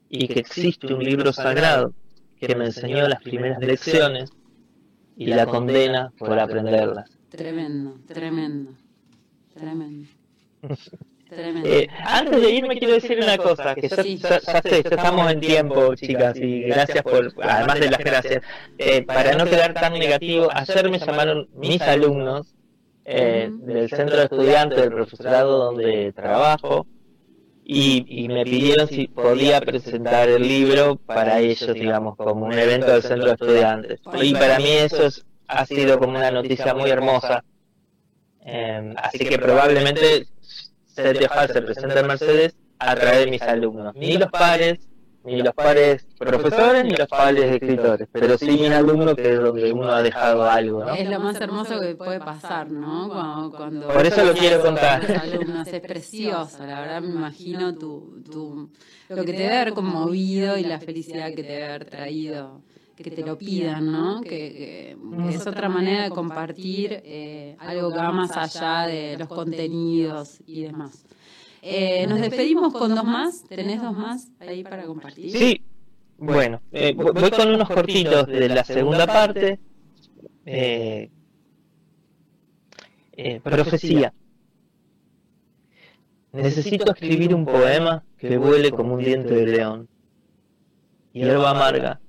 y 0.08 0.28
que 0.28 0.40
existe 0.40 0.94
un 0.94 1.04
libro 1.04 1.32
sagrado 1.32 1.92
que 2.38 2.54
me 2.54 2.66
enseñó 2.66 3.06
las 3.08 3.22
primeras 3.22 3.60
lecciones 3.60 4.30
y 5.16 5.26
la 5.26 5.46
condena 5.46 6.12
por 6.18 6.38
aprenderlas. 6.38 7.10
Tremendo, 7.28 7.98
tremendo, 8.06 8.72
tremendo. 9.52 10.08
Eh, 11.36 11.88
antes 12.04 12.40
de 12.40 12.50
irme 12.50 12.78
quiero 12.78 12.94
decir 12.94 13.18
una 13.20 13.36
cosa, 13.36 13.74
que 13.74 13.88
ya, 13.88 13.96
sé, 13.96 14.16
ya 14.18 14.38
estamos 14.90 15.32
en 15.32 15.40
tiempo, 15.40 15.94
chicas, 15.94 16.36
y 16.36 16.62
gracias 16.62 17.02
por, 17.02 17.32
además 17.42 17.80
de 17.80 17.90
las 17.90 17.98
gracias, 17.98 18.42
eh, 18.78 19.02
para 19.02 19.32
no 19.34 19.44
quedar 19.44 19.74
tan 19.74 19.94
negativo, 19.94 20.48
ayer 20.52 20.90
me 20.90 20.98
llamaron 20.98 21.48
mis 21.54 21.80
alumnos 21.82 22.54
eh, 23.04 23.50
del 23.50 23.88
centro 23.88 24.16
de 24.16 24.24
estudiantes 24.24 24.80
del 24.80 24.92
profesorado 24.92 25.58
donde 25.58 26.12
trabajo, 26.12 26.86
y, 27.66 28.28
me 28.28 28.44
pidieron 28.44 28.86
si 28.88 29.08
podía 29.08 29.58
presentar 29.62 30.28
el 30.28 30.42
libro 30.42 30.96
para 30.96 31.40
ellos, 31.40 31.72
digamos, 31.72 32.14
como 32.16 32.44
un 32.44 32.52
evento 32.52 32.92
del 32.92 33.02
centro 33.02 33.28
de 33.28 33.32
estudiantes. 33.32 34.00
Y 34.20 34.34
para 34.34 34.58
mí 34.58 34.68
eso 34.68 35.08
ha 35.48 35.64
sido 35.64 35.98
como 35.98 36.18
una 36.18 36.30
noticia 36.30 36.74
muy 36.74 36.90
hermosa. 36.90 37.42
así 38.96 39.18
que 39.20 39.38
probablemente 39.38 40.26
se 40.94 41.52
se 41.52 41.62
presenta 41.62 42.00
en 42.00 42.06
Mercedes 42.06 42.56
a 42.78 42.94
través 42.94 43.24
de 43.24 43.30
mis 43.30 43.42
alumnos. 43.42 43.94
Ni 43.94 44.16
los 44.16 44.30
pares, 44.30 44.78
ni 45.24 45.42
los 45.42 45.54
pares 45.54 46.06
profesores, 46.18 46.84
ni 46.84 46.90
los 46.90 47.08
pares 47.08 47.44
escritores, 47.44 48.08
pero 48.12 48.38
sí 48.38 48.50
mis 48.50 48.70
alumnos 48.70 49.14
que 49.14 49.32
es 49.32 49.40
donde 49.40 49.72
uno 49.72 49.90
ha 49.90 50.02
dejado 50.02 50.44
algo. 50.44 50.88
Es 50.92 51.08
lo 51.08 51.20
más 51.20 51.40
hermoso 51.40 51.80
que 51.80 51.94
puede 51.94 52.20
pasar, 52.20 52.70
¿no? 52.70 53.50
Cuando, 53.56 53.88
Por 53.88 54.06
eso 54.06 54.24
lo 54.24 54.34
quiero 54.34 54.62
contar. 54.62 55.02
es 55.66 55.80
precioso, 55.80 56.64
la 56.66 56.80
verdad 56.80 57.00
me 57.00 57.08
imagino 57.08 57.74
tu, 57.74 58.22
tu, 58.30 58.70
lo 59.08 59.24
que 59.24 59.32
te 59.32 59.42
debe 59.42 59.56
haber 59.56 59.74
conmovido 59.74 60.56
y 60.58 60.64
la 60.64 60.78
felicidad 60.78 61.28
que 61.28 61.42
te 61.42 61.52
debe 61.52 61.64
haber 61.64 61.84
traído 61.86 62.62
que 62.96 63.10
te 63.10 63.22
lo 63.22 63.36
pidan, 63.36 63.90
¿no? 63.90 64.20
Que, 64.20 64.96
es 65.30 65.46
otra 65.46 65.68
manera 65.68 66.04
de 66.04 66.10
compartir 66.10 67.02
eh, 67.04 67.56
algo 67.58 67.90
que 67.90 67.98
va 67.98 68.12
más 68.12 68.36
allá 68.36 68.86
de 68.86 69.16
los 69.18 69.28
contenidos 69.28 70.38
y 70.46 70.62
demás. 70.62 71.04
Eh, 71.62 72.06
nos 72.06 72.20
despedimos 72.20 72.72
con 72.72 72.94
dos 72.94 73.04
más. 73.04 73.44
¿Tenés 73.44 73.82
dos 73.82 73.96
más 73.96 74.28
ahí 74.38 74.62
para 74.62 74.84
compartir? 74.84 75.30
Sí. 75.30 75.62
Bueno, 76.18 76.60
eh, 76.70 76.94
voy 76.94 77.30
con 77.30 77.48
unos 77.48 77.68
cortitos 77.68 78.26
de 78.26 78.48
la 78.48 78.64
segunda 78.64 79.06
parte. 79.06 79.58
profecía. 83.42 84.12
Necesito 86.32 86.92
escribir 86.92 87.34
un 87.34 87.44
poema 87.44 88.04
que 88.18 88.38
vuele 88.38 88.70
como 88.70 88.94
un 88.94 89.00
diente 89.00 89.34
de 89.34 89.46
león. 89.46 89.88
Hierba 91.12 91.50
amarga, 91.50 92.00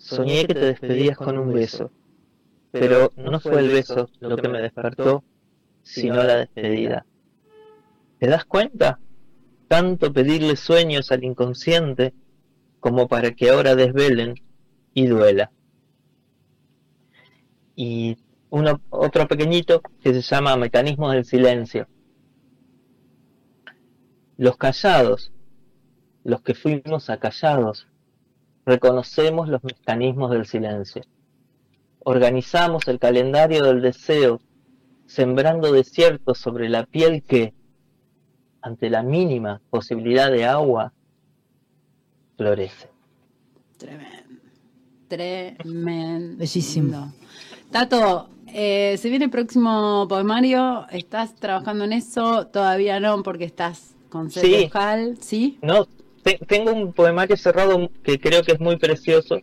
Soñé 0.00 0.46
que 0.46 0.54
te 0.54 0.60
despedías 0.60 1.16
con 1.18 1.36
un 1.36 1.52
beso, 1.52 1.90
pero 2.70 3.12
no 3.16 3.38
fue 3.38 3.60
el 3.60 3.68
beso 3.68 4.08
lo 4.18 4.38
que 4.38 4.48
me 4.48 4.62
despertó, 4.62 5.22
sino 5.82 6.14
la 6.24 6.36
despedida. 6.36 7.04
¿Te 8.18 8.26
das 8.26 8.46
cuenta? 8.46 8.98
Tanto 9.68 10.10
pedirle 10.10 10.56
sueños 10.56 11.12
al 11.12 11.22
inconsciente 11.22 12.14
como 12.80 13.08
para 13.08 13.32
que 13.32 13.50
ahora 13.50 13.74
desvelen 13.74 14.36
y 14.94 15.06
duela. 15.06 15.52
Y 17.76 18.16
uno, 18.48 18.80
otro 18.88 19.28
pequeñito 19.28 19.82
que 20.02 20.14
se 20.14 20.22
llama 20.22 20.56
Mecanismos 20.56 21.12
del 21.12 21.26
Silencio. 21.26 21.88
Los 24.38 24.56
callados, 24.56 25.30
los 26.24 26.40
que 26.40 26.54
fuimos 26.54 27.10
acallados, 27.10 27.86
reconocemos 28.70 29.48
los 29.48 29.64
mecanismos 29.64 30.30
del 30.30 30.46
silencio. 30.46 31.02
Organizamos 32.04 32.86
el 32.86 33.00
calendario 33.00 33.64
del 33.64 33.82
deseo, 33.82 34.40
sembrando 35.06 35.72
desiertos 35.72 36.38
sobre 36.38 36.68
la 36.68 36.86
piel 36.86 37.24
que, 37.24 37.52
ante 38.62 38.88
la 38.88 39.02
mínima 39.02 39.60
posibilidad 39.70 40.30
de 40.30 40.44
agua, 40.44 40.92
florece. 42.36 42.88
Tremendo. 43.76 44.40
Tremendo. 45.08 46.36
Bellísimo. 46.38 47.12
Tato, 47.72 48.28
eh, 48.46 48.96
se 48.98 49.08
viene 49.08 49.24
el 49.24 49.30
próximo 49.32 50.06
poemario. 50.08 50.86
¿Estás 50.90 51.34
trabajando 51.34 51.84
en 51.84 51.92
eso? 51.92 52.46
Todavía 52.46 53.00
no, 53.00 53.24
porque 53.24 53.44
estás 53.44 53.96
con 54.10 54.30
sí. 54.30 54.70
¿sí? 55.20 55.58
No, 55.60 55.86
tengo 56.22 56.72
un 56.72 56.92
poemario 56.92 57.36
cerrado 57.36 57.90
que 58.02 58.18
creo 58.18 58.42
que 58.42 58.52
es 58.52 58.60
muy 58.60 58.76
precioso, 58.76 59.40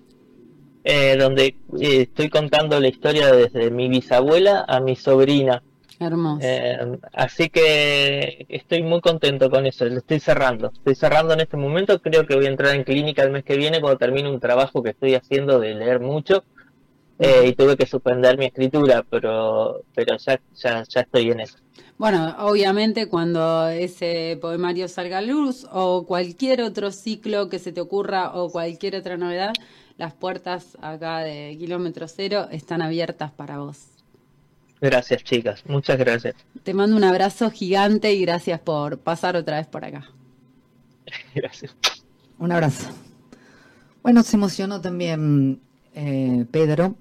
eh, 0.84 1.17
donde 1.17 1.57
eh, 1.82 2.01
estoy 2.03 2.30
contando 2.30 2.80
la 2.80 2.88
historia 2.88 3.32
desde 3.32 3.71
mi 3.71 3.89
bisabuela 3.89 4.63
a 4.67 4.80
mi 4.80 4.95
sobrina. 4.95 5.61
Hermoso. 5.99 6.39
Eh, 6.43 6.99
así 7.13 7.49
que 7.49 8.45
estoy 8.47 8.84
muy 8.84 9.01
contento 9.01 9.49
con 9.49 9.65
eso, 9.65 9.86
lo 9.86 9.97
estoy 9.97 10.19
cerrando. 10.19 10.71
Estoy 10.73 10.95
cerrando 10.95 11.34
en 11.34 11.41
este 11.41 11.57
momento, 11.57 11.99
creo 12.01 12.25
que 12.25 12.36
voy 12.36 12.45
a 12.45 12.49
entrar 12.49 12.75
en 12.75 12.84
clínica 12.84 13.23
el 13.23 13.32
mes 13.32 13.43
que 13.43 13.57
viene 13.57 13.82
cuando 13.82 13.97
termine 13.97 14.30
un 14.30 14.39
trabajo 14.39 14.84
que 14.84 14.91
estoy 14.91 15.15
haciendo 15.15 15.59
de 15.59 15.75
leer 15.75 15.99
mucho. 15.99 16.43
y 17.19 17.53
tuve 17.53 17.75
que 17.75 17.88
suspender 17.88 18.38
mi 18.38 18.45
escritura, 18.45 19.03
pero, 19.09 19.82
pero 19.95 20.17
ya, 20.17 20.39
ya, 20.53 20.84
ya 20.88 21.01
estoy 21.01 21.32
en 21.32 21.39
eso. 21.39 21.57
Bueno, 21.98 22.36
obviamente 22.39 23.08
cuando 23.08 23.70
ese 23.70 24.38
poemario 24.39 24.88
salga 24.88 25.18
a 25.18 25.22
luz 25.22 25.66
o 25.72 26.06
cualquier 26.06 26.62
otro 26.62 26.91
ciclo 26.91 27.50
que 27.50 27.58
se 27.58 27.72
te 27.72 27.82
ocurra 27.82 28.36
o 28.36 28.52
cualquier 28.52 28.95
otra 28.95 29.18
novedad, 29.18 29.54
las 29.98 30.14
puertas 30.14 30.78
acá 30.80 31.20
de 31.20 31.56
Kilómetro 31.58 32.08
Cero 32.08 32.50
están 32.52 32.84
abiertas 32.84 33.32
para 33.32 33.58
vos. 33.58 33.88
Gracias 34.80 35.24
chicas, 35.24 35.64
muchas 35.66 35.98
gracias. 35.98 36.36
Te 36.62 36.76
mando 36.76 36.95
un 36.95 37.04
abrazo 37.04 37.50
gigante 37.50 38.14
y 38.14 38.22
gracias 38.22 38.60
por 38.60 39.00
pasar 39.00 39.36
otra 39.36 39.58
vez 39.58 39.66
por 39.66 39.84
acá. 39.84 40.08
Gracias. 41.34 41.74
Un 42.38 42.52
abrazo. 42.52 42.89
Bueno, 44.04 44.24
se 44.24 44.36
emocionó 44.36 44.82
también 44.82 45.62
eh, 45.95 46.45
Pedro. 46.52 46.95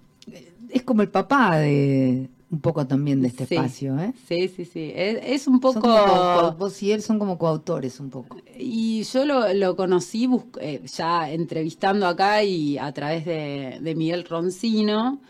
Es 0.70 0.84
como 0.84 1.02
el 1.02 1.08
papá 1.08 1.58
de, 1.58 2.30
un 2.50 2.60
poco 2.60 2.86
también 2.86 3.22
de 3.22 3.28
este 3.28 3.42
espacio, 3.44 3.98
¿eh? 3.98 4.12
Sí, 4.28 4.48
sí, 4.48 4.64
sí. 4.64 4.92
Es, 4.94 5.48
un 5.48 5.58
poco... 5.58 6.54
vos 6.56 6.82
y 6.82 6.92
él 6.92 7.02
son 7.02 7.18
como 7.18 7.38
coautores 7.38 7.98
un 7.98 8.10
poco. 8.10 8.36
Y 8.56 9.02
yo 9.02 9.24
lo, 9.24 9.52
lo 9.52 9.74
conocí 9.74 10.28
eh, 10.60 10.82
ya 10.86 11.30
entrevistando 11.30 12.06
acá 12.06 12.44
y 12.44 12.78
a 12.78 12.92
través 12.92 13.24
de, 13.24 13.78
de 13.80 13.94
Miguel 13.96 14.24
Roncino. 14.24 15.20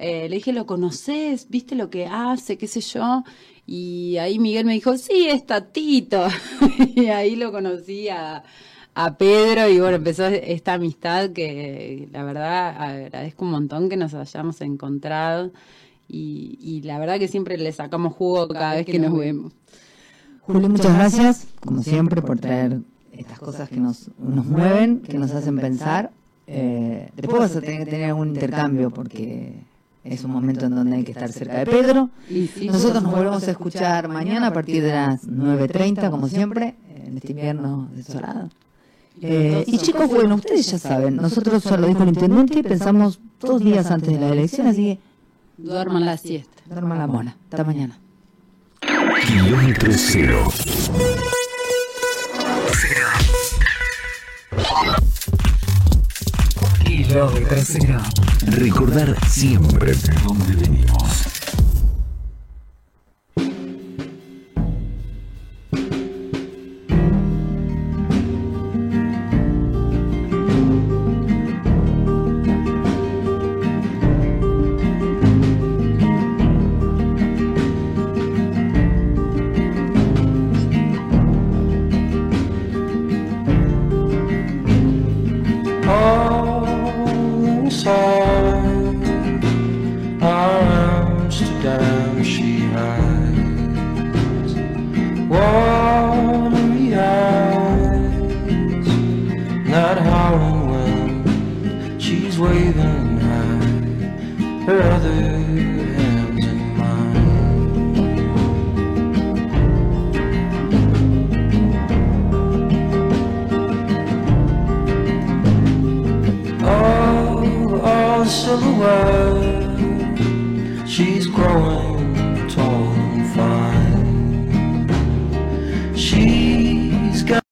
Eh, 0.00 0.28
le 0.28 0.36
dije, 0.36 0.52
¿lo 0.52 0.66
conoces? 0.66 1.48
¿Viste 1.48 1.76
lo 1.76 1.90
que 1.90 2.06
hace? 2.06 2.58
¿Qué 2.58 2.66
sé 2.66 2.80
yo? 2.80 3.22
Y 3.66 4.16
ahí 4.16 4.40
Miguel 4.40 4.66
me 4.66 4.72
dijo, 4.72 4.98
sí, 4.98 5.28
es 5.28 5.46
Tatito. 5.46 6.26
y 6.96 7.06
ahí 7.06 7.36
lo 7.36 7.52
conocí 7.52 8.08
a, 8.08 8.42
a 8.94 9.16
Pedro 9.16 9.68
y 9.68 9.78
bueno, 9.78 9.96
empezó 9.96 10.26
esta 10.26 10.74
amistad 10.74 11.30
que 11.30 12.08
la 12.10 12.24
verdad 12.24 12.76
agradezco 12.76 13.44
un 13.44 13.52
montón 13.52 13.88
que 13.88 13.96
nos 13.96 14.12
hayamos 14.14 14.60
encontrado 14.60 15.52
y, 16.14 16.82
la 16.82 16.98
verdad 16.98 17.18
que 17.18 17.28
siempre 17.28 17.56
le 17.58 17.72
sacamos 17.72 18.14
jugo 18.14 18.48
cada 18.48 18.74
vez 18.74 18.86
que 18.86 18.98
nos 18.98 19.16
vemos. 19.16 19.52
Julio, 20.42 20.68
muchas 20.68 20.94
gracias, 20.94 21.46
como 21.60 21.82
siempre, 21.82 22.20
por 22.20 22.38
traer 22.38 22.80
estas 23.12 23.38
cosas 23.38 23.68
que 23.68 23.78
nos, 23.78 24.10
nos 24.18 24.44
mueven, 24.44 25.00
que 25.00 25.18
nos 25.18 25.30
hacen 25.32 25.58
pensar. 25.58 26.10
Eh, 26.46 27.08
después 27.16 27.40
vas 27.40 27.56
a 27.56 27.60
tener 27.60 27.84
que 27.84 27.90
tener 27.90 28.08
algún 28.10 28.28
intercambio 28.28 28.90
porque 28.90 29.54
es 30.04 30.22
un 30.24 30.32
momento 30.32 30.66
en 30.66 30.74
donde 30.74 30.96
hay 30.96 31.04
que 31.04 31.12
estar 31.12 31.32
cerca 31.32 31.58
de 31.58 31.66
Pedro. 31.66 32.10
Nosotros 32.66 33.02
nos 33.02 33.12
volvemos 33.12 33.48
a 33.48 33.50
escuchar 33.50 34.08
mañana 34.08 34.48
a 34.48 34.52
partir 34.52 34.82
de 34.82 34.92
las 34.92 35.26
9.30, 35.26 36.10
como 36.10 36.28
siempre, 36.28 36.74
en 37.06 37.16
este 37.16 37.32
invierno 37.32 37.88
desolado. 37.94 38.50
Eh, 39.22 39.64
y 39.66 39.78
chicos, 39.78 40.08
bueno, 40.10 40.34
ustedes 40.34 40.70
ya 40.70 40.78
saben, 40.78 41.16
nosotros, 41.16 41.62
ya 41.62 41.76
lo 41.76 41.86
dijo 41.86 42.02
el 42.02 42.08
intendente, 42.10 42.62
pensamos 42.64 43.20
dos 43.40 43.62
días 43.62 43.90
antes 43.90 44.12
de 44.12 44.18
la 44.18 44.28
elección, 44.28 44.66
así 44.66 44.82
que 44.82 45.13
Duerman 45.56 46.04
la 46.04 46.16
siesta. 46.16 46.62
Duerman 46.66 46.98
la 46.98 47.06
mona. 47.06 47.36
Hasta 47.44 47.64
mañana. 47.64 47.98
Kilómetro 49.26 49.92
cero. 49.94 50.48
Kilómetro 56.84 57.58
cero. 57.64 58.00
Recordar 58.46 59.16
siempre 59.28 59.92
de 59.92 60.14
dónde 60.24 60.56
venimos. 60.56 61.23